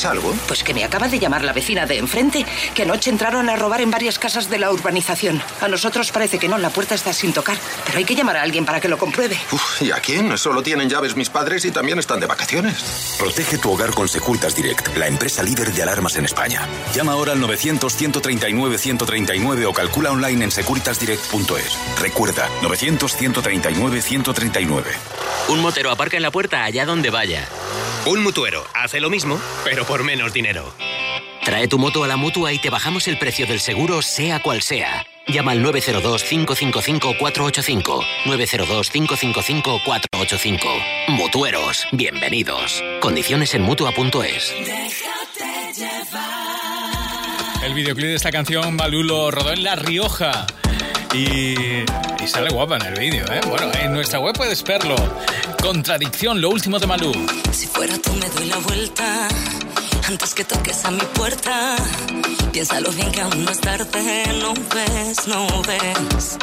¿Pasa 0.07 0.13
algo? 0.13 0.33
Pues 0.47 0.63
que 0.63 0.75
me 0.75 0.85
acaba 0.85 1.09
de 1.09 1.19
llamar 1.19 1.43
la 1.45 1.53
vecina 1.53 1.85
de 1.87 1.99
enfrente, 1.99 2.47
que 2.75 2.83
anoche 2.83 3.11
entraron 3.11 3.49
a 3.49 3.57
robar 3.57 3.81
en 3.81 3.91
varias 3.91 4.17
casas 4.19 4.49
de 4.49 4.59
la 4.59 4.71
urbanización. 4.71 5.43
A 5.61 5.67
nosotros 5.69 6.13
parece 6.13 6.39
que 6.39 6.49
no, 6.49 6.59
la 6.59 6.71
puerta 6.71 6.95
está 6.95 7.13
sin 7.13 7.33
tocar, 7.33 7.57
pero 7.85 7.99
hay 7.99 8.05
que 8.05 8.15
llamar 8.15 8.37
a 8.37 8.43
alguien 8.43 8.65
para 8.65 8.81
que 8.81 8.87
lo 8.89 8.99
compruebe. 8.99 9.37
Uf, 9.53 9.83
¿y 9.83 9.91
a 9.91 9.97
quién? 9.97 10.39
Solo 10.39 10.63
tienen 10.63 10.89
llaves 10.89 11.17
mis 11.17 11.29
padres 11.31 11.65
y 11.65 11.73
también 11.73 11.99
están 11.99 12.21
de 12.21 12.27
vacaciones. 12.27 13.17
Protege 13.19 13.59
tu 13.59 13.73
hogar 13.73 13.91
con 13.91 14.07
Securitas 14.09 14.55
Direct, 14.55 14.97
la 14.97 15.09
empresa 15.09 15.43
líder 15.43 15.73
de 15.73 15.83
alarmas 15.83 16.15
en 16.17 16.27
España. 16.27 16.61
Llama 16.95 17.13
ahora 17.13 17.33
al 17.33 17.41
900-139-139 17.41 19.67
o 19.67 19.73
calcula 19.73 20.13
online 20.13 20.45
en 20.45 20.53
securitasdirect.es. 20.53 21.79
Recuerda, 22.01 22.49
900-139-139. 22.63 24.85
Un 25.49 25.61
motero 25.61 25.91
aparca 25.91 26.17
en 26.17 26.23
la 26.23 26.31
puerta 26.31 26.63
allá 26.65 26.87
donde 26.87 27.11
vaya. 27.11 27.49
Un 28.07 28.23
mutuero 28.23 28.65
hace 28.73 29.01
lo 29.01 29.11
mismo, 29.11 29.41
pero 29.65 29.85
por 29.85 29.95
menos 30.05 30.32
dinero. 30.32 30.72
Trae 31.44 31.68
tu 31.68 31.78
moto 31.78 32.03
a 32.03 32.09
la 32.09 32.16
mutua 32.16 32.53
y 32.53 32.59
te 32.59 32.70
bajamos 32.70 33.07
el 33.07 33.18
precio 33.18 33.47
del 33.47 33.61
seguro, 33.61 34.03
sea 34.03 34.42
cual 34.42 34.62
sea. 34.62 35.07
Llama 35.28 35.53
al 35.53 35.64
902-555-485. 35.64 38.05
902-555-485. 38.24 40.59
Mutueros, 41.09 41.86
bienvenidos. 41.92 42.82
Condiciones 43.01 43.55
en 43.55 43.62
mutua.es. 43.62 44.53
El 47.64 47.74
videoclip 47.74 48.09
de 48.09 48.14
esta 48.14 48.30
canción 48.30 48.76
Malú 48.76 49.03
lo 49.03 49.30
rodó 49.30 49.53
en 49.53 49.62
La 49.62 49.76
Rioja. 49.76 50.47
Y, 51.17 51.87
y 52.23 52.29
sale 52.29 52.51
guapa 52.51 52.77
en 52.77 52.83
el 52.83 52.95
vídeo, 52.99 53.25
¿eh? 53.33 53.41
Bueno, 53.49 53.71
en 53.81 53.95
nuestra 53.95 54.19
web 54.19 54.37
puedes 54.37 54.62
verlo. 54.62 54.97
Contradicción, 55.62 56.43
lo 56.43 56.51
último 56.51 56.79
de 56.79 56.87
Malú. 56.87 57.11
Si 57.53 57.67
fuera 57.67 57.97
tú 57.97 58.12
me 58.12 58.29
doy 58.29 58.45
la 58.45 58.59
vuelta 58.59 59.29
antes 60.07 60.35
que 60.35 60.45
toques 60.45 60.85
a 60.85 60.91
mi 60.91 61.01
puerta. 61.14 61.77
Piénsalo 62.53 62.91
bien 62.91 63.11
que 63.12 63.23
aún 63.23 63.47
no 63.47 63.51
es 63.51 63.61
tarde, 63.61 64.25
no 64.43 64.53
ves, 64.75 65.27
no 65.27 65.47
ves. 65.62 66.37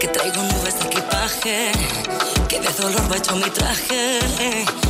Que 0.00 0.08
traigo 0.08 0.42
nubes 0.42 0.76
de 0.80 0.86
equipaje, 0.86 1.72
que 2.48 2.58
de 2.58 2.72
dolor 2.72 3.12
va 3.12 3.16
hecho 3.18 3.36
mi 3.36 3.50
traje. 3.50 4.18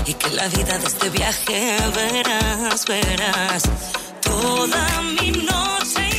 Y 0.06 0.14
que 0.14 0.30
la 0.30 0.48
vida 0.48 0.78
de 0.78 0.86
este 0.86 1.10
viaje 1.10 1.76
verás, 1.94 2.86
verás. 2.86 3.62
Toda 4.22 5.02
mi 5.02 5.32
noche 5.32 6.09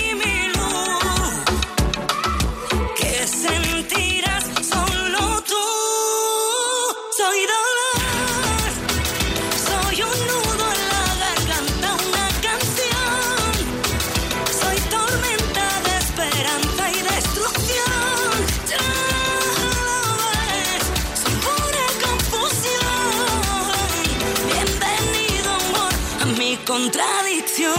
contradicción. 26.66 27.74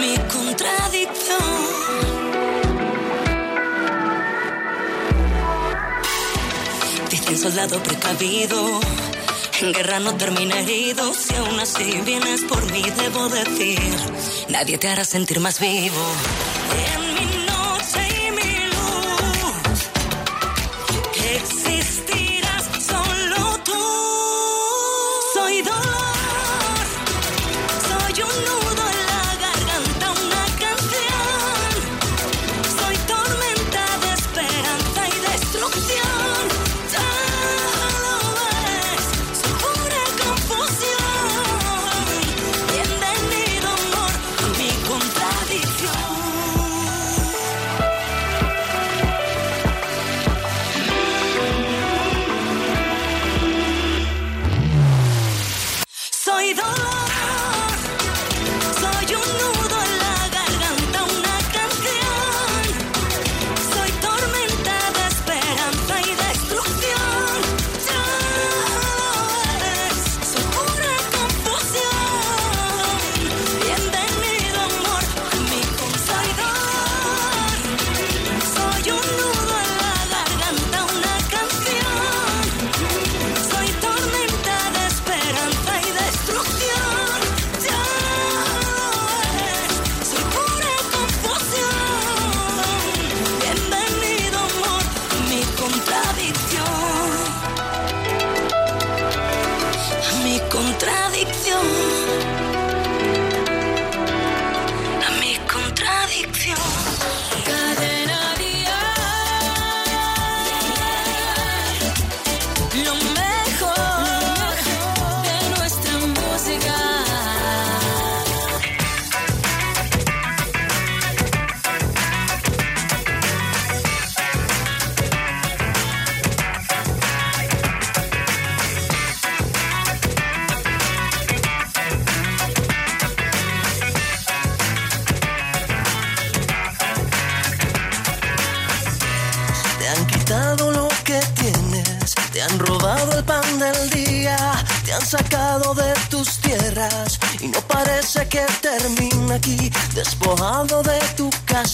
Mi 0.00 0.16
contradicción. 0.32 1.38
Dicen 7.10 7.38
soldado 7.38 7.82
precavido, 7.82 8.80
en 9.60 9.72
guerra 9.72 10.00
no 10.00 10.16
termina 10.16 10.60
herido. 10.60 11.12
Si 11.14 11.34
aún 11.34 11.58
así 11.60 12.00
vienes 12.04 12.42
por 12.42 12.62
mí, 12.72 12.82
debo 12.82 13.28
decir, 13.28 13.80
nadie 14.48 14.78
te 14.78 14.88
hará 14.88 15.04
sentir 15.04 15.40
más 15.40 15.60
vivo. 15.60 16.04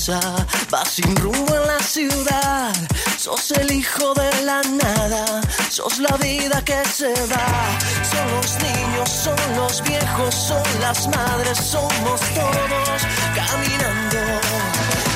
Casa, 0.06 0.46
vas 0.70 0.88
sin 0.88 1.16
rumbo 1.16 1.54
en 1.54 1.66
la 1.66 1.78
ciudad, 1.80 2.72
sos 3.18 3.50
el 3.52 3.70
hijo 3.72 4.14
de 4.14 4.42
la 4.42 4.62
nada, 4.62 5.40
sos 5.70 5.98
la 5.98 6.16
vida 6.18 6.62
que 6.64 6.80
se 6.84 7.12
va, 7.26 7.78
son 8.10 8.30
los 8.36 8.56
niños, 8.62 9.10
son 9.10 9.36
los 9.56 9.82
viejos, 9.82 10.34
son 10.34 10.62
las 10.80 11.08
madres, 11.08 11.58
somos 11.58 12.20
todos 12.34 13.00
caminando. 13.34 14.20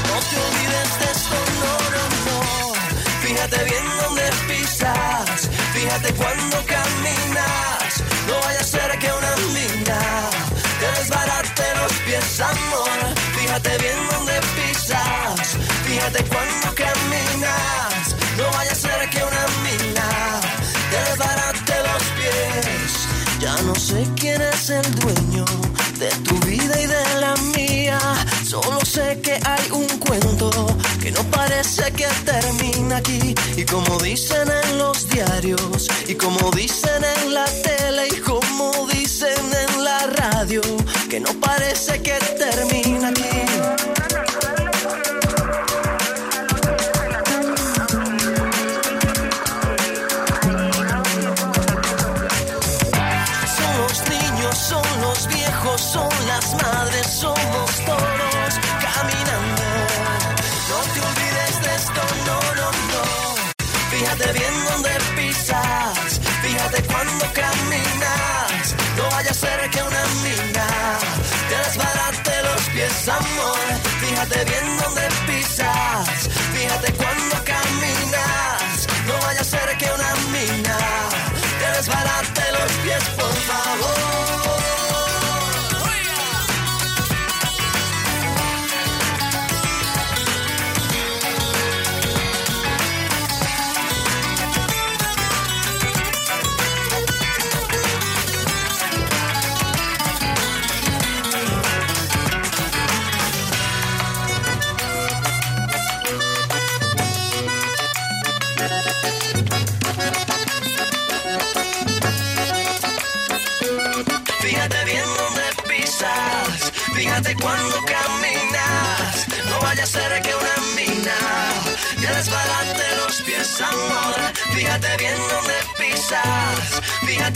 No 0.09 0.17
te 0.29 0.37
olvides 0.47 0.99
de 0.99 1.07
esto, 1.15 1.39
no, 1.63 1.75
no, 1.95 2.05
no. 2.27 2.75
Fíjate 3.23 3.65
bien 3.65 3.85
dónde 4.03 4.31
pisas, 4.49 5.49
fíjate 5.75 6.15
cuando 6.15 6.57
caminas. 6.67 8.03
No 8.27 8.41
vaya 8.45 8.61
a 8.61 8.65
ser 8.65 8.99
que 8.99 9.07
una 9.13 9.37
mina 9.55 10.01
te 10.81 11.01
desbarate 11.01 11.65
los 11.81 11.93
pies, 11.93 12.41
amor. 12.41 13.20
Fíjate 13.51 13.79
bien 13.79 13.97
dónde 14.13 14.41
pisas, 14.55 15.57
fíjate 15.85 16.23
cuando 16.27 16.73
caminas. 16.73 18.15
No 18.39 18.45
vaya 18.57 18.71
a 18.71 18.75
ser 18.77 19.11
que 19.11 19.19
una 19.19 19.47
mina 19.65 20.41
te 20.89 21.11
desbarate 21.11 21.75
los 21.83 22.03
pies. 22.15 23.41
Ya 23.41 23.61
no 23.63 23.75
sé 23.75 24.07
quién 24.15 24.41
es 24.41 24.71
el 24.71 24.95
dueño 25.01 25.45
de 25.99 26.11
tu 26.23 26.39
vida 26.47 26.81
y 26.81 26.87
de 26.87 27.21
la 27.21 27.35
mía. 27.57 27.99
Solo 28.49 28.85
sé 28.85 29.21
que 29.21 29.41
hay 29.45 29.71
un 29.73 29.89
cuento 29.99 30.49
que 31.03 31.11
no 31.11 31.25
parece 31.25 31.91
que 31.91 32.07
termina 32.25 32.99
aquí. 32.99 33.35
Y 33.57 33.65
como 33.65 33.99
dicen 33.99 34.49
en 34.49 34.79
los 34.79 35.09
diarios, 35.09 35.89
y 36.07 36.15
como 36.15 36.53
dicen 36.53 37.03
en 37.03 37.35
la 37.35 37.47
tele, 37.47 38.07
y 38.17 38.21
como 38.21 38.71
dicen 38.87 39.45
en 39.69 39.83
la 39.83 40.07
radio, 40.07 40.61
que 41.09 41.19
no 41.19 41.33
parece 41.41 42.01
que 42.01 42.17
termina 42.39 42.70
Fíjate 64.01 64.33
bien 64.33 64.55
dónde 64.65 64.89
pisas, 65.15 66.21
fíjate 66.41 66.83
cuando 66.85 67.27
caminas. 67.35 68.75
No 68.97 69.11
vaya 69.11 69.31
a 69.31 69.35
ser 69.35 69.69
que 69.69 69.83
una 69.83 70.05
mina 70.25 70.67
te 71.51 71.57
desbarate 71.69 72.43
los 72.45 72.63
pies, 72.71 73.09
amor. 73.09 73.59
Fíjate 74.01 74.45
bien 74.47 74.60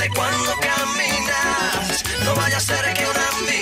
cuando 0.08 0.58
caminas. 0.60 2.04
No 2.24 2.34
vaya 2.34 2.56
a 2.56 2.60
ser 2.60 2.92
que 2.94 3.04
una 3.06 3.53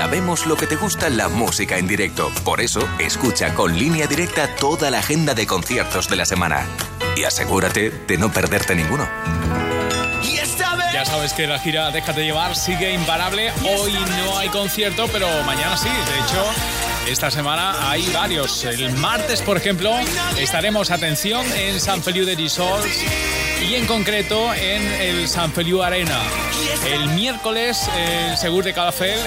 Sabemos 0.00 0.46
lo 0.46 0.56
que 0.56 0.66
te 0.66 0.76
gusta 0.76 1.10
la 1.10 1.28
música 1.28 1.76
en 1.76 1.86
directo. 1.86 2.32
Por 2.42 2.62
eso, 2.62 2.80
escucha 2.98 3.52
con 3.52 3.78
línea 3.78 4.06
directa 4.06 4.48
toda 4.56 4.90
la 4.90 5.00
agenda 5.00 5.34
de 5.34 5.46
conciertos 5.46 6.08
de 6.08 6.16
la 6.16 6.24
semana. 6.24 6.66
Y 7.18 7.24
asegúrate 7.24 7.90
de 7.90 8.16
no 8.16 8.32
perderte 8.32 8.74
ninguno. 8.74 9.06
Ya 10.94 11.04
sabes 11.04 11.34
que 11.34 11.46
la 11.46 11.58
gira 11.58 11.90
Déjate 11.90 12.24
llevar 12.24 12.56
sigue 12.56 12.94
imparable. 12.94 13.52
Hoy 13.62 13.92
no 13.92 14.38
hay 14.38 14.48
concierto, 14.48 15.06
pero 15.12 15.28
mañana 15.44 15.76
sí. 15.76 15.88
De 15.88 15.92
hecho, 15.92 16.46
esta 17.06 17.30
semana 17.30 17.90
hay 17.90 18.08
varios. 18.08 18.64
El 18.64 18.92
martes, 18.94 19.42
por 19.42 19.58
ejemplo, 19.58 19.92
estaremos, 20.38 20.90
atención, 20.90 21.44
en 21.52 21.78
San 21.78 22.02
Feliu 22.02 22.24
de 22.24 22.36
Risols 22.36 23.04
y 23.68 23.74
en 23.74 23.86
concreto 23.86 24.54
en 24.54 24.82
el 24.82 25.28
San 25.28 25.52
Feliu 25.52 25.82
Arena. 25.82 26.18
El 26.90 27.10
miércoles, 27.10 27.88
el 27.96 28.38
Segur 28.38 28.64
de 28.64 28.72
Calafel 28.72 29.18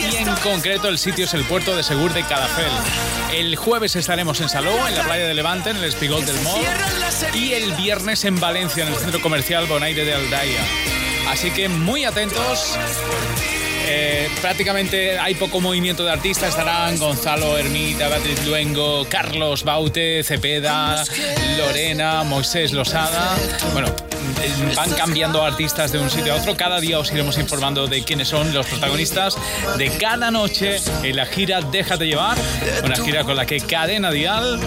y 0.00 0.16
en 0.16 0.34
concreto 0.36 0.88
el 0.88 0.98
sitio 0.98 1.24
es 1.24 1.34
el 1.34 1.44
puerto 1.44 1.76
de 1.76 1.82
Segur 1.82 2.12
de 2.12 2.22
Calafel. 2.24 2.72
El 3.34 3.56
jueves 3.56 3.96
estaremos 3.96 4.40
en 4.40 4.48
Salou, 4.48 4.86
en 4.86 4.94
la 4.94 5.04
playa 5.04 5.26
de 5.26 5.34
Levante, 5.34 5.70
en 5.70 5.76
el 5.76 5.84
Espigol 5.84 6.24
del 6.24 6.40
Mall. 6.40 6.62
Y 7.34 7.52
el 7.52 7.72
viernes 7.72 8.24
en 8.24 8.38
Valencia, 8.40 8.86
en 8.86 8.92
el 8.92 8.98
centro 8.98 9.20
comercial 9.20 9.66
Bonaire 9.66 10.04
de 10.04 10.14
Aldaya. 10.14 10.64
Así 11.28 11.50
que 11.50 11.68
muy 11.68 12.04
atentos. 12.04 12.76
Eh, 13.86 14.28
prácticamente 14.40 15.18
hay 15.18 15.34
poco 15.34 15.60
movimiento 15.60 16.04
de 16.04 16.12
artistas. 16.12 16.50
Estarán 16.50 16.98
Gonzalo 16.98 17.58
Ermita, 17.58 18.08
Beatriz 18.08 18.44
Luengo, 18.46 19.06
Carlos 19.08 19.64
Baute, 19.64 20.22
Cepeda, 20.22 21.04
Lorena, 21.58 22.22
Moisés 22.22 22.72
Losada. 22.72 23.36
Bueno, 23.72 23.94
van 24.76 24.90
cambiando 24.92 25.44
artistas 25.44 25.92
de 25.92 25.98
un 25.98 26.10
sitio 26.10 26.32
a 26.32 26.36
otro. 26.36 26.56
Cada 26.56 26.80
día 26.80 26.98
os 26.98 27.10
iremos 27.12 27.38
informando 27.38 27.86
de 27.86 28.02
quiénes 28.02 28.28
son 28.28 28.52
los 28.52 28.66
protagonistas 28.66 29.36
de 29.78 29.90
cada 29.98 30.30
noche 30.30 30.80
en 31.02 31.16
la 31.16 31.26
gira 31.26 31.60
Déjate 31.60 32.06
llevar. 32.06 32.36
Una 32.84 32.96
gira 32.96 33.24
con 33.24 33.36
la 33.36 33.46
que 33.46 33.60
Cadena 33.60 34.10
Dial 34.10 34.60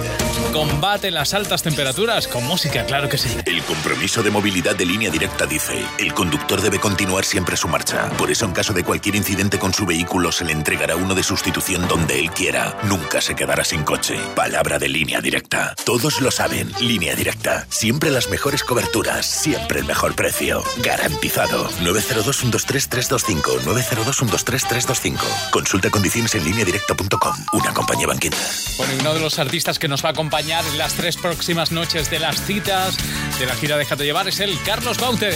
combate 0.51 1.11
las 1.11 1.33
altas 1.33 1.63
temperaturas 1.63 2.27
con 2.27 2.45
música, 2.45 2.85
claro 2.85 3.09
que 3.09 3.17
sí. 3.17 3.29
El 3.45 3.61
compromiso 3.63 4.21
de 4.21 4.31
movilidad 4.31 4.75
de 4.75 4.85
línea 4.85 5.09
directa 5.09 5.45
dice, 5.45 5.85
el 5.97 6.13
conductor 6.13 6.61
debe 6.61 6.79
continuar 6.79 7.25
siempre 7.25 7.57
su 7.57 7.67
marcha. 7.67 8.09
Por 8.17 8.29
eso, 8.31 8.45
en 8.45 8.51
caso 8.51 8.73
de 8.73 8.83
cualquier 8.83 9.15
incidente 9.15 9.57
con 9.57 9.73
su 9.73 9.85
vehículo, 9.85 10.31
se 10.31 10.45
le 10.45 10.51
entregará 10.51 10.95
uno 10.95 11.15
de 11.15 11.23
sustitución 11.23 11.87
donde 11.87 12.19
él 12.19 12.31
quiera. 12.31 12.77
Nunca 12.83 13.21
se 13.21 13.35
quedará 13.35 13.63
sin 13.63 13.83
coche. 13.83 14.15
Palabra 14.35 14.77
de 14.79 14.89
línea 14.89 15.21
directa. 15.21 15.73
Todos 15.85 16.21
lo 16.21 16.31
saben. 16.31 16.71
Línea 16.79 17.15
directa. 17.15 17.65
Siempre 17.69 18.11
las 18.11 18.29
mejores 18.29 18.63
coberturas. 18.63 19.25
Siempre 19.25 19.62
el 19.71 19.85
mejor 19.85 20.15
precio. 20.15 20.63
Garantizado. 20.77 21.69
902-123-325. 21.81 23.61
902-123-325. 23.61 25.17
Consulta 25.51 25.89
condiciones 25.89 26.35
en 26.35 26.43
línea 26.43 26.65
directa.com. 26.65 27.35
Una 27.53 27.73
compañía 27.73 28.07
banqueta. 28.07 28.37
Bueno, 28.77 28.93
y 28.93 28.99
uno 28.99 29.13
de 29.13 29.19
los 29.19 29.39
artistas 29.39 29.79
que 29.79 29.87
nos 29.87 30.03
va 30.03 30.09
a 30.09 30.11
acompañar 30.11 30.65
en 30.65 30.77
las 30.77 30.93
tres 30.93 31.17
próximas 31.17 31.71
noches 31.71 32.09
de 32.09 32.19
las 32.19 32.41
citas 32.45 32.97
de 33.39 33.45
la 33.45 33.55
gira 33.55 33.77
Déjate 33.77 34.03
llevar 34.03 34.27
es 34.27 34.39
el 34.39 34.61
Carlos 34.63 34.97
Baute. 34.97 35.29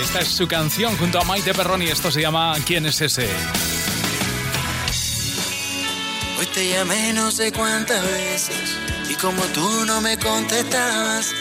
Esta 0.00 0.20
es 0.20 0.28
su 0.28 0.48
canción 0.48 0.96
junto 0.96 1.20
a 1.20 1.24
Maite 1.24 1.54
Perroni. 1.54 1.86
Esto 1.86 2.10
se 2.10 2.20
llama 2.20 2.54
¿Quién 2.66 2.86
es 2.86 3.00
ese? 3.00 3.28
Hoy 6.38 6.46
te 6.46 6.68
llamé 6.68 7.12
no 7.12 7.30
sé 7.30 7.52
cuántas 7.52 8.02
veces 8.02 8.76
y 9.08 9.14
como 9.14 9.42
tú 9.54 9.84
no 9.86 10.00
me 10.00 10.16
contestabas, 10.18 11.32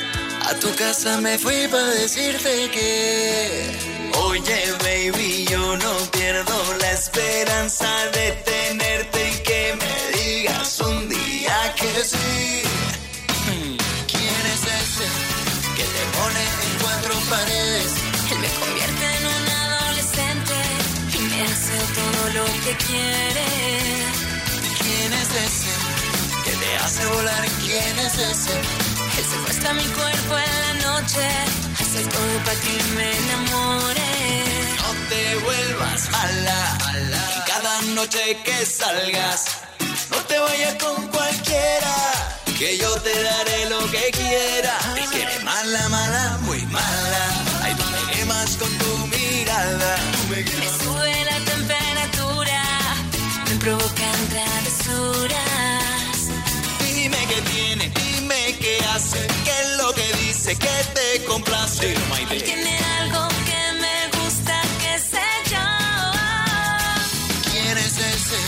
A 0.49 0.55
tu 0.55 0.73
casa 0.75 1.17
me 1.17 1.37
fui 1.37 1.67
para 1.67 1.85
decirte 1.85 2.69
que, 2.71 3.71
oye 4.17 4.73
baby, 4.79 5.45
yo 5.49 5.77
no 5.77 5.93
pierdo 6.11 6.57
la 6.79 6.91
esperanza 6.91 7.87
de 8.13 8.31
tenerte 8.43 9.29
y 9.29 9.37
que 9.43 9.77
me 9.81 10.17
digas 10.17 10.79
un 10.79 11.07
día 11.07 11.73
que 11.75 12.03
sí. 12.03 12.61
¿Quién 14.07 14.41
es 14.53 14.63
ese 14.81 15.07
que 15.77 15.85
te 15.95 16.03
pone 16.17 16.43
en 16.65 16.73
cuatro 16.81 17.13
paredes? 17.29 17.91
Él 18.31 18.39
me 18.39 18.49
convierte 18.59 19.05
en 19.17 19.25
un 19.37 19.47
adolescente 19.63 20.55
y 21.13 21.19
me 21.29 21.41
hace 21.43 21.77
todo 21.99 22.21
lo 22.37 22.45
que 22.63 22.73
quiere. 22.87 23.47
¿Quién 24.81 25.13
es 25.13 25.29
ese 25.45 25.73
que 26.43 26.51
te 26.51 26.77
hace 26.77 27.05
volar? 27.05 27.47
¿Quién 27.63 27.99
es 27.99 28.17
ese? 28.17 29.00
Él 29.21 29.27
secuestra 29.27 29.73
mi 29.73 29.83
cuerpo 29.83 30.33
en 30.35 30.61
la 30.65 30.73
noche, 30.89 31.27
hace 31.79 32.03
todo 32.05 32.33
para 32.43 32.59
que 32.59 32.83
me 32.95 33.07
enamore. 33.17 34.11
No 34.81 34.89
te 35.09 35.35
vuelvas 35.45 36.09
mala, 36.09 36.77
y 37.37 37.41
cada 37.47 37.81
noche 37.93 38.39
que 38.43 38.65
salgas, 38.65 39.45
no 40.09 40.17
te 40.25 40.39
vayas 40.39 40.73
con 40.83 41.07
cualquiera, 41.09 41.95
que 42.57 42.79
yo 42.79 42.91
te 43.01 43.13
daré 43.21 43.69
lo 43.69 43.79
que 43.91 44.09
quiera. 44.11 44.75
Te 44.95 45.05
quiere 45.13 45.39
mala, 45.43 45.89
mala, 45.89 46.39
muy 46.41 46.61
mala, 46.77 47.23
ay 47.61 47.75
tú 47.75 47.83
me 47.93 48.13
quemas 48.13 48.55
con 48.57 48.71
tu 48.79 48.91
mirada. 49.13 49.97
Tú 50.13 50.27
me 50.31 50.37
Me 50.37 50.69
sube 50.83 51.25
la 51.25 51.37
temperatura, 51.51 52.63
me 53.49 53.55
provocan 53.57 54.19
travesuras. 54.33 56.17
Dime 56.95 57.19
qué 57.29 57.41
tiene, 57.53 57.93
dime 58.51 58.59
qué 58.59 58.77
hace, 58.93 59.27
qué 59.43 59.51
es 59.61 59.77
lo 59.77 59.93
que 59.93 60.13
dice, 60.25 60.55
que 60.55 60.83
te 60.93 61.23
complace. 61.25 61.93
Él 62.29 62.43
tiene 62.43 62.77
algo 62.99 63.27
que 63.45 63.73
me 63.79 64.19
gusta, 64.19 64.61
que 64.79 64.99
sé 64.99 65.27
yo. 65.49 65.67
¿Quién 67.51 67.77
es 67.77 67.97
ese 67.97 68.39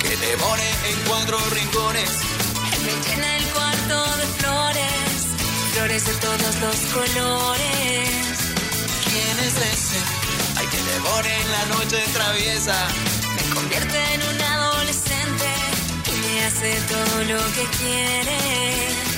que 0.00 0.16
te 0.16 0.36
pone 0.36 0.68
en 0.90 0.98
cuatro 1.08 1.38
rincones? 1.50 2.10
Él 2.72 2.82
me 2.84 3.08
llena 3.08 3.36
el 3.36 3.44
cuarto 3.46 4.16
de 4.16 4.26
flores, 4.38 5.16
flores 5.72 6.06
de 6.06 6.14
todos 6.14 6.54
los 6.60 6.76
colores. 6.92 8.08
¿Quién 9.10 9.38
es 9.40 9.56
ese? 9.56 9.98
Ay, 10.56 10.66
que 10.66 10.78
te 10.78 11.00
pone 11.00 11.40
en 11.40 11.50
la 11.50 11.64
noche 11.66 11.98
traviesa. 12.12 12.88
Me 13.36 13.54
convierte 13.54 14.14
en 14.14 14.22
un 14.22 14.42
adolescente 14.42 15.48
y 16.06 16.26
me 16.26 16.44
hace 16.44 16.80
todo 16.88 17.24
lo 17.24 17.44
que 17.54 17.64
quiere. 17.78 19.13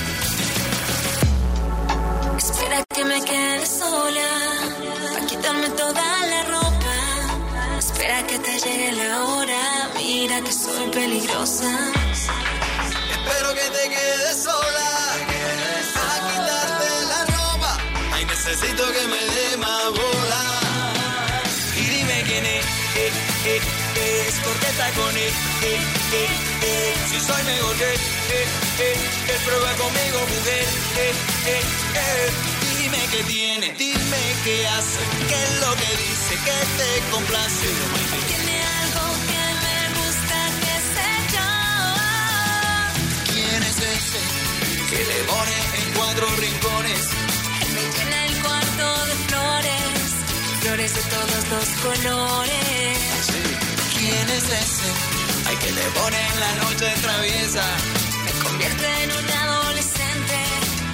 Espera 2.37 2.83
que 2.93 3.03
me 3.03 3.19
quede 3.23 3.65
sola, 3.65 4.29
para 5.13 5.25
quitarme 5.25 5.69
toda 5.69 6.05
la 6.31 6.43
ropa. 6.43 6.95
Espera 7.79 8.25
que 8.27 8.37
te 8.39 8.59
llegue 8.59 8.91
la 8.93 9.23
hora, 9.23 9.89
mira 9.95 10.41
que 10.41 10.51
soy 10.51 10.89
peligrosa. 10.91 11.71
Espero 13.11 13.53
que 13.55 13.67
te 13.77 13.89
quedes 13.89 14.43
sola. 14.43 14.89
A 16.03 16.15
quitarte 16.27 16.89
la 17.13 17.21
ropa. 17.37 17.77
Ay, 18.13 18.25
necesito 18.25 18.83
que 18.95 19.07
me 19.13 19.21
dé 19.35 19.57
más 19.57 19.85
bola. 19.99 20.43
Y 21.75 21.83
dime 21.95 22.23
quién 22.27 22.45
es, 22.45 22.65
eh, 22.65 23.11
eh, 23.45 23.61
eh, 23.95 24.25
es 24.27 24.35
porque 24.45 24.67
está 24.67 24.91
con 24.91 25.17
él. 25.17 25.33
Eh, 25.63 25.79
eh, 26.13 26.29
eh. 26.61 26.95
Si 27.09 27.19
soy 27.19 27.43
mejor 27.43 27.75
que 27.77 28.66
eh, 28.79 28.95
eh, 29.27 29.39
prueba 29.43 29.71
conmigo, 29.73 30.19
mujer. 30.21 30.65
Eh. 31.07 32.31
Dime 32.77 33.01
qué 33.11 33.23
tiene, 33.23 33.73
dime 33.77 34.21
qué 34.43 34.67
hace, 34.67 34.99
qué 35.27 35.43
es 35.43 35.53
lo 35.61 35.75
que 35.75 35.91
dice, 35.97 36.35
que 36.45 36.57
te 36.77 36.89
complace. 37.11 37.67
Tiene 38.27 38.57
algo 38.81 39.05
que 39.29 39.45
me 39.65 39.79
gusta, 39.99 40.37
que 40.63 40.75
sé 40.93 41.09
yo. 41.33 41.49
¿Quién 43.33 43.63
es 43.63 43.77
ese 43.77 44.21
que 44.89 44.99
le 45.11 45.19
pone 45.23 45.57
en 45.79 45.93
cuatro 45.97 46.25
rincones? 46.37 47.03
Él 47.61 47.69
me 47.73 47.83
llena 47.95 48.25
el 48.25 48.35
cuarto 48.43 49.05
de 49.05 49.15
flores, 49.27 50.07
flores 50.61 50.91
de 50.95 51.01
todos 51.15 51.41
los 51.51 51.67
colores. 51.83 52.97
¿Quién 53.97 54.29
es 54.29 54.43
ese? 54.43 54.89
Ay, 55.47 55.55
que 55.57 55.71
le 55.71 55.85
pone 55.97 56.19
en 56.27 56.39
la 56.39 56.55
noche 56.63 56.85
traviesa. 57.01 57.96
Convierte 58.47 58.87
en 59.03 59.11
un 59.11 59.29
adolescente 59.29 60.37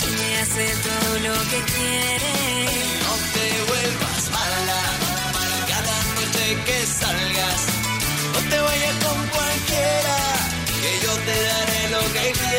y 0.08 0.12
me 0.20 0.38
hace 0.42 0.66
todo 0.88 1.12
lo 1.28 1.36
que 1.52 1.60
quiere. 1.74 2.34
No 3.04 3.14
te 3.36 3.46
vuelvas 3.70 4.24
mala, 4.36 4.82
cada 5.72 5.98
noche 6.16 6.46
que 6.66 6.78
salgas. 7.00 7.62
No 8.34 8.40
te 8.50 8.60
vayas 8.60 8.96
con 9.06 9.20
cualquiera, 9.36 10.18
que 10.82 10.92
yo 11.06 11.14
te 11.28 11.36
daré 11.50 11.82
lo 11.96 12.02
que 12.14 12.32
quiera. 12.40 12.53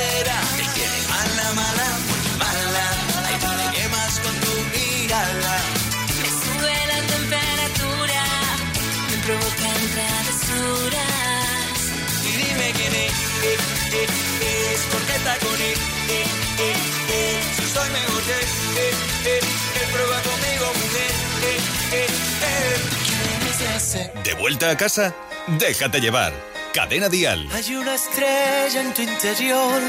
¿De 24.24 24.34
vuelta 24.34 24.70
a 24.70 24.76
casa? 24.76 25.14
Déjate 25.46 26.00
llevar. 26.00 26.32
Cadena 26.72 27.08
Dial. 27.08 27.48
Hay 27.52 27.74
una 27.74 27.94
estrella 27.94 28.80
en 28.80 28.92
tu 28.92 29.02
interior, 29.02 29.80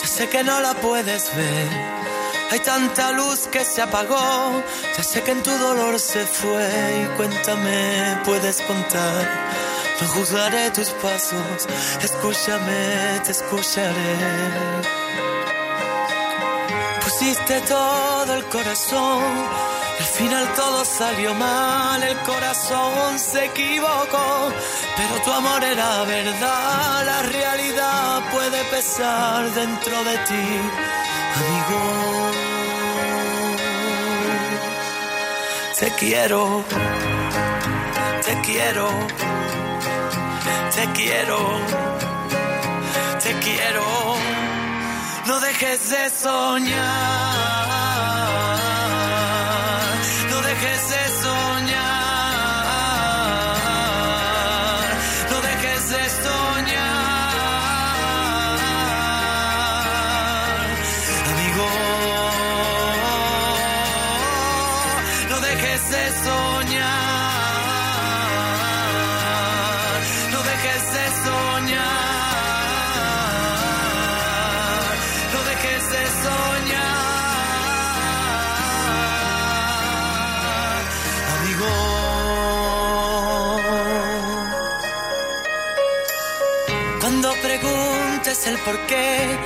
ya 0.00 0.06
sé 0.06 0.28
que 0.28 0.42
no 0.42 0.60
la 0.60 0.74
puedes 0.74 1.34
ver. 1.36 1.68
Hay 2.50 2.60
tanta 2.60 3.12
luz 3.12 3.48
que 3.48 3.64
se 3.64 3.82
apagó, 3.82 4.62
ya 4.96 5.02
sé 5.02 5.22
que 5.22 5.32
en 5.32 5.42
tu 5.42 5.50
dolor 5.50 5.98
se 5.98 6.24
fue. 6.26 6.68
Y 7.02 7.16
cuéntame, 7.16 8.18
puedes 8.24 8.60
contar. 8.62 9.65
No 10.00 10.08
juzgaré 10.08 10.70
tus 10.72 10.90
pasos, 11.02 11.66
escúchame, 12.02 13.20
te 13.24 13.30
escucharé. 13.32 14.16
Pusiste 17.02 17.60
todo 17.62 18.34
el 18.34 18.44
corazón, 18.46 19.22
al 19.98 20.06
final 20.18 20.52
todo 20.54 20.84
salió 20.84 21.32
mal, 21.34 22.02
el 22.02 22.18
corazón 22.18 23.18
se 23.18 23.46
equivocó, 23.46 24.52
pero 24.96 25.22
tu 25.24 25.32
amor 25.32 25.64
era 25.64 26.02
verdad, 26.04 27.06
la 27.06 27.22
realidad 27.22 28.22
puede 28.32 28.64
pesar 28.64 29.50
dentro 29.54 30.04
de 30.04 30.18
ti, 30.28 30.46
amigo. 31.40 32.26
Te 35.78 35.90
quiero, 35.90 36.64
te 38.24 38.40
quiero, 38.40 38.88
te 40.76 40.84
quiero, 40.92 41.38
te 43.22 43.32
quiero. 43.44 43.84
No 45.26 45.40
dejes 45.40 45.90
de 45.90 46.10
soñar, 46.10 47.75
el 88.46 88.58
por 88.58 88.78
qué, 88.86 89.38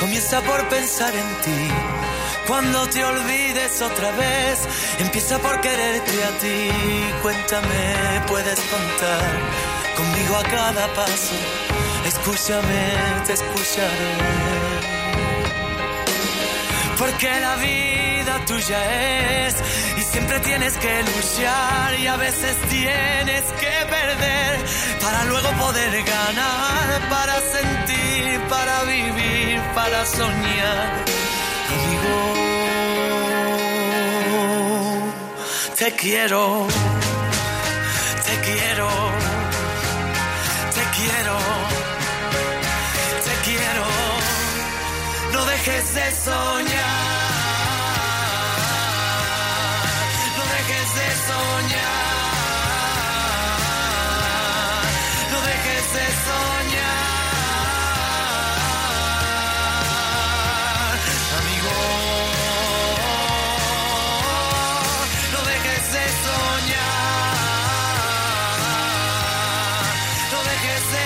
comienza 0.00 0.40
por 0.40 0.68
pensar 0.68 1.14
en 1.14 1.28
ti. 1.44 1.68
Cuando 2.46 2.88
te 2.88 3.04
olvides 3.04 3.82
otra 3.82 4.10
vez, 4.12 4.58
empieza 4.98 5.38
por 5.38 5.60
quererte 5.60 6.24
a 6.24 6.38
ti. 6.38 6.70
Cuéntame, 7.22 8.22
puedes 8.26 8.60
contar 8.60 9.30
conmigo 9.96 10.36
a 10.36 10.42
cada 10.44 10.94
paso. 10.94 11.34
Escúchame, 12.06 13.24
te 13.26 13.32
escucharé. 13.34 14.68
porque 16.98 17.28
la 17.40 17.54
vida 17.56 18.44
tuya 18.44 19.46
es 19.46 19.54
y 19.98 20.02
siempre 20.02 20.40
tienes 20.40 20.76
que 20.78 21.02
luchar 21.02 21.98
y 21.98 22.06
a 22.06 22.16
veces 22.16 22.56
tienes 22.68 23.44
que 23.60 23.86
perder 23.88 24.58
para 25.00 25.24
luego 25.24 25.48
poder 25.52 26.02
ganar, 26.02 27.08
para 27.08 27.34
sentir, 27.40 27.97
para 28.48 28.84
vivir, 28.84 29.60
para 29.74 30.04
soñar. 30.06 31.04
Amigo, 31.74 32.16
te 35.78 35.92
quiero, 35.96 36.66
te 38.26 38.34
quiero, 38.46 38.88
te 40.76 40.84
quiero, 40.96 41.36
te 43.26 43.34
quiero. 43.46 43.86
No 45.32 45.44
dejes 45.44 45.94
de 45.94 46.06
soñar. 46.24 47.17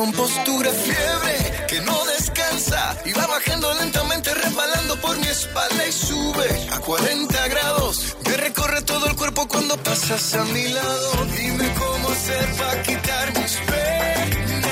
educación 0.00 0.08
y 0.08 0.12
compostura. 0.12 0.70
Fiebre, 0.70 1.66
que 1.66 1.80
no 1.82 2.04
descansa 2.06 2.96
y 3.04 3.12
va 3.12 3.26
bajando 3.26 3.72
lentamente, 3.74 4.34
resbalando 4.34 4.96
por 5.00 5.16
mi 5.18 5.26
espalda 5.26 5.86
y 5.86 5.92
sube 5.92 6.68
a 6.72 6.78
40 6.78 7.48
grados. 7.48 8.16
Me 8.24 8.36
recorre 8.36 8.82
todo 8.82 9.06
el 9.06 9.16
cuerpo 9.16 9.46
cuando 9.48 9.76
pasas 9.78 10.34
a 10.34 10.44
mi 10.44 10.68
lado. 10.68 11.26
Dime 11.36 11.74
cómo 11.78 12.08
hacer 12.10 12.46
para 12.56 12.82
quitar 12.82 13.38
mis 13.38 13.56
penas. 13.70 14.70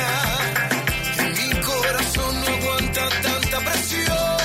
Que 1.17 1.23
mi 1.23 1.61
corazón 1.61 2.41
no 2.41 2.47
aguanta 2.47 3.09
tanta 3.23 3.59
presión. 3.61 4.39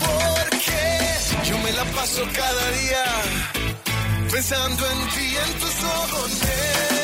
Porque 0.00 1.48
yo 1.48 1.58
me 1.58 1.72
la 1.72 1.84
paso 1.84 2.22
cada 2.32 2.70
día 2.82 3.04
pensando 4.30 4.90
en 4.90 5.08
ti, 5.08 5.36
en 5.36 5.60
tus 5.60 5.84
ojos 5.84 6.97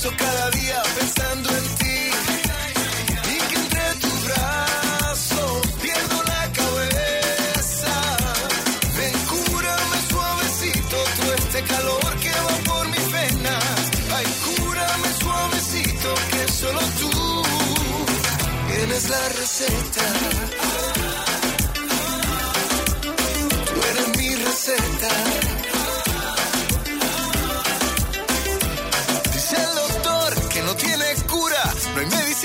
paso 0.00 0.16
cada 0.16 0.50
día 0.50 0.82
pensando 0.98 1.48
en 1.50 1.64
ti. 1.76 2.00
Y 3.34 3.38
que 3.48 3.56
entre 3.56 3.94
tus 4.00 4.24
brazos 4.24 5.66
pierdo 5.82 6.22
la 6.24 6.52
cabeza. 6.52 7.94
Ven, 8.96 9.14
cúrame 9.30 9.96
suavecito 10.08 10.96
todo 11.16 11.34
este 11.34 11.62
calor 11.62 12.16
que 12.22 12.30
va 12.30 12.72
por 12.72 12.88
mis 12.88 13.12
venas. 13.12 13.90
Ay, 14.16 14.26
cúrame 14.46 15.08
suavecito 15.20 16.14
que 16.30 16.52
solo 16.52 16.80
tú 17.00 17.42
tienes 18.68 19.08
la 19.10 19.28
receta. 19.40 20.04
Tú 23.66 23.80
eres 23.90 24.18
mi 24.18 24.34
receta. 24.34 25.49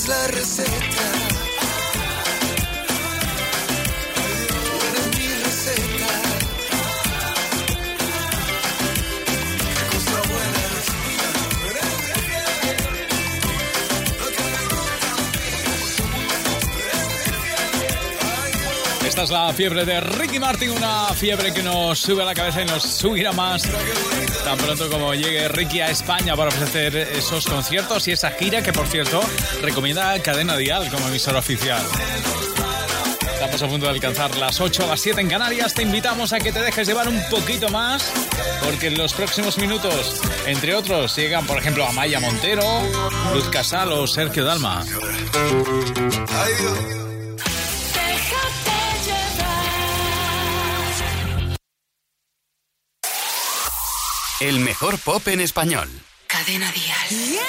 es 0.00 0.08
la 0.08 0.26
receta. 0.28 0.70
Esta 19.06 19.22
es 19.24 19.30
la 19.30 19.52
fiebre 19.52 19.84
de 19.84 20.00
Ricky 20.00 20.38
Martin, 20.38 20.70
una 20.70 21.08
fiebre 21.14 21.52
que 21.52 21.62
nos 21.62 21.98
sube 21.98 22.22
a 22.22 22.24
la 22.24 22.34
cabeza 22.34 22.62
y 22.62 22.64
nos 22.64 22.84
subirá 22.84 23.32
más 23.32 23.62
tan 24.44 24.58
pronto 24.58 24.88
como 24.88 25.14
llegue 25.14 25.48
Ricky 25.48 25.80
a 25.80 25.90
España 25.90 26.36
para 26.36 26.48
ofrecer 26.48 26.96
esos 26.96 27.46
conciertos 27.46 28.06
y 28.08 28.12
esa 28.12 28.30
gira 28.30 28.62
que, 28.62 28.72
por 28.72 28.86
cierto, 28.86 29.20
recomienda 29.62 30.20
Cadena 30.22 30.56
Dial 30.56 30.90
como 30.90 31.08
emisora 31.08 31.38
oficial. 31.38 31.82
Estamos 33.32 33.62
a 33.62 33.68
punto 33.68 33.86
de 33.86 33.92
alcanzar 33.92 34.36
las 34.36 34.60
8 34.60 34.84
a 34.84 34.86
las 34.88 35.00
7 35.00 35.20
en 35.20 35.28
Canarias. 35.28 35.74
Te 35.74 35.82
invitamos 35.82 36.32
a 36.32 36.38
que 36.38 36.52
te 36.52 36.60
dejes 36.60 36.86
llevar 36.86 37.08
un 37.08 37.22
poquito 37.30 37.70
más, 37.70 38.12
porque 38.62 38.88
en 38.88 38.98
los 38.98 39.14
próximos 39.14 39.58
minutos, 39.58 40.20
entre 40.46 40.74
otros, 40.74 41.16
llegan, 41.16 41.46
por 41.46 41.58
ejemplo, 41.58 41.86
Amaya 41.86 42.20
Montero, 42.20 42.82
Luz 43.32 43.48
Casal 43.48 43.92
o 43.92 44.06
Sergio 44.06 44.44
Dalma. 44.44 44.84
El 54.40 54.58
mejor 54.60 54.98
pop 54.98 55.28
en 55.28 55.42
español. 55.42 55.86
Cadena 56.26 56.72
Dial. 56.72 57.40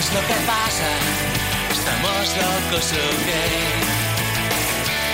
es 0.00 0.12
lo 0.12 0.20
que 0.26 0.34
pasa? 0.48 0.90
¿Estamos 1.70 2.36
locos 2.36 2.92
o 2.92 3.24
qué? 3.24 3.44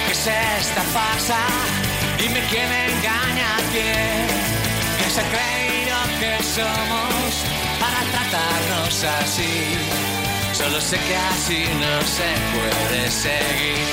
¿Qué 0.07 0.13
es 0.13 0.27
esta 0.61 0.83
farsa? 0.83 1.90
Dime 2.21 2.41
quién 2.51 2.71
engaña 2.71 3.57
a 3.57 3.63
quién. 3.73 4.27
¿Quién 4.99 5.11
se 5.11 5.21
ha 5.23 5.29
creído 5.35 5.97
que 6.21 6.33
somos 6.45 7.31
para 7.81 8.01
tratarnos 8.15 9.05
así? 9.23 9.79
Solo 10.53 10.79
sé 10.83 10.99
que 10.99 11.17
así 11.17 11.65
no 11.85 11.95
se 12.17 12.29
puede 12.53 13.11
seguir. 13.11 13.87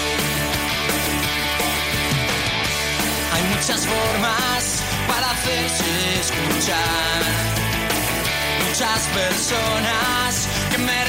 Hay 3.34 3.44
muchas 3.56 3.88
formas 3.88 4.84
para 5.08 5.32
hacerse 5.32 6.20
escuchar. 6.20 7.20
Muchas 8.68 9.02
personas 9.20 10.50
que 10.70 10.78
merecen 10.80 11.08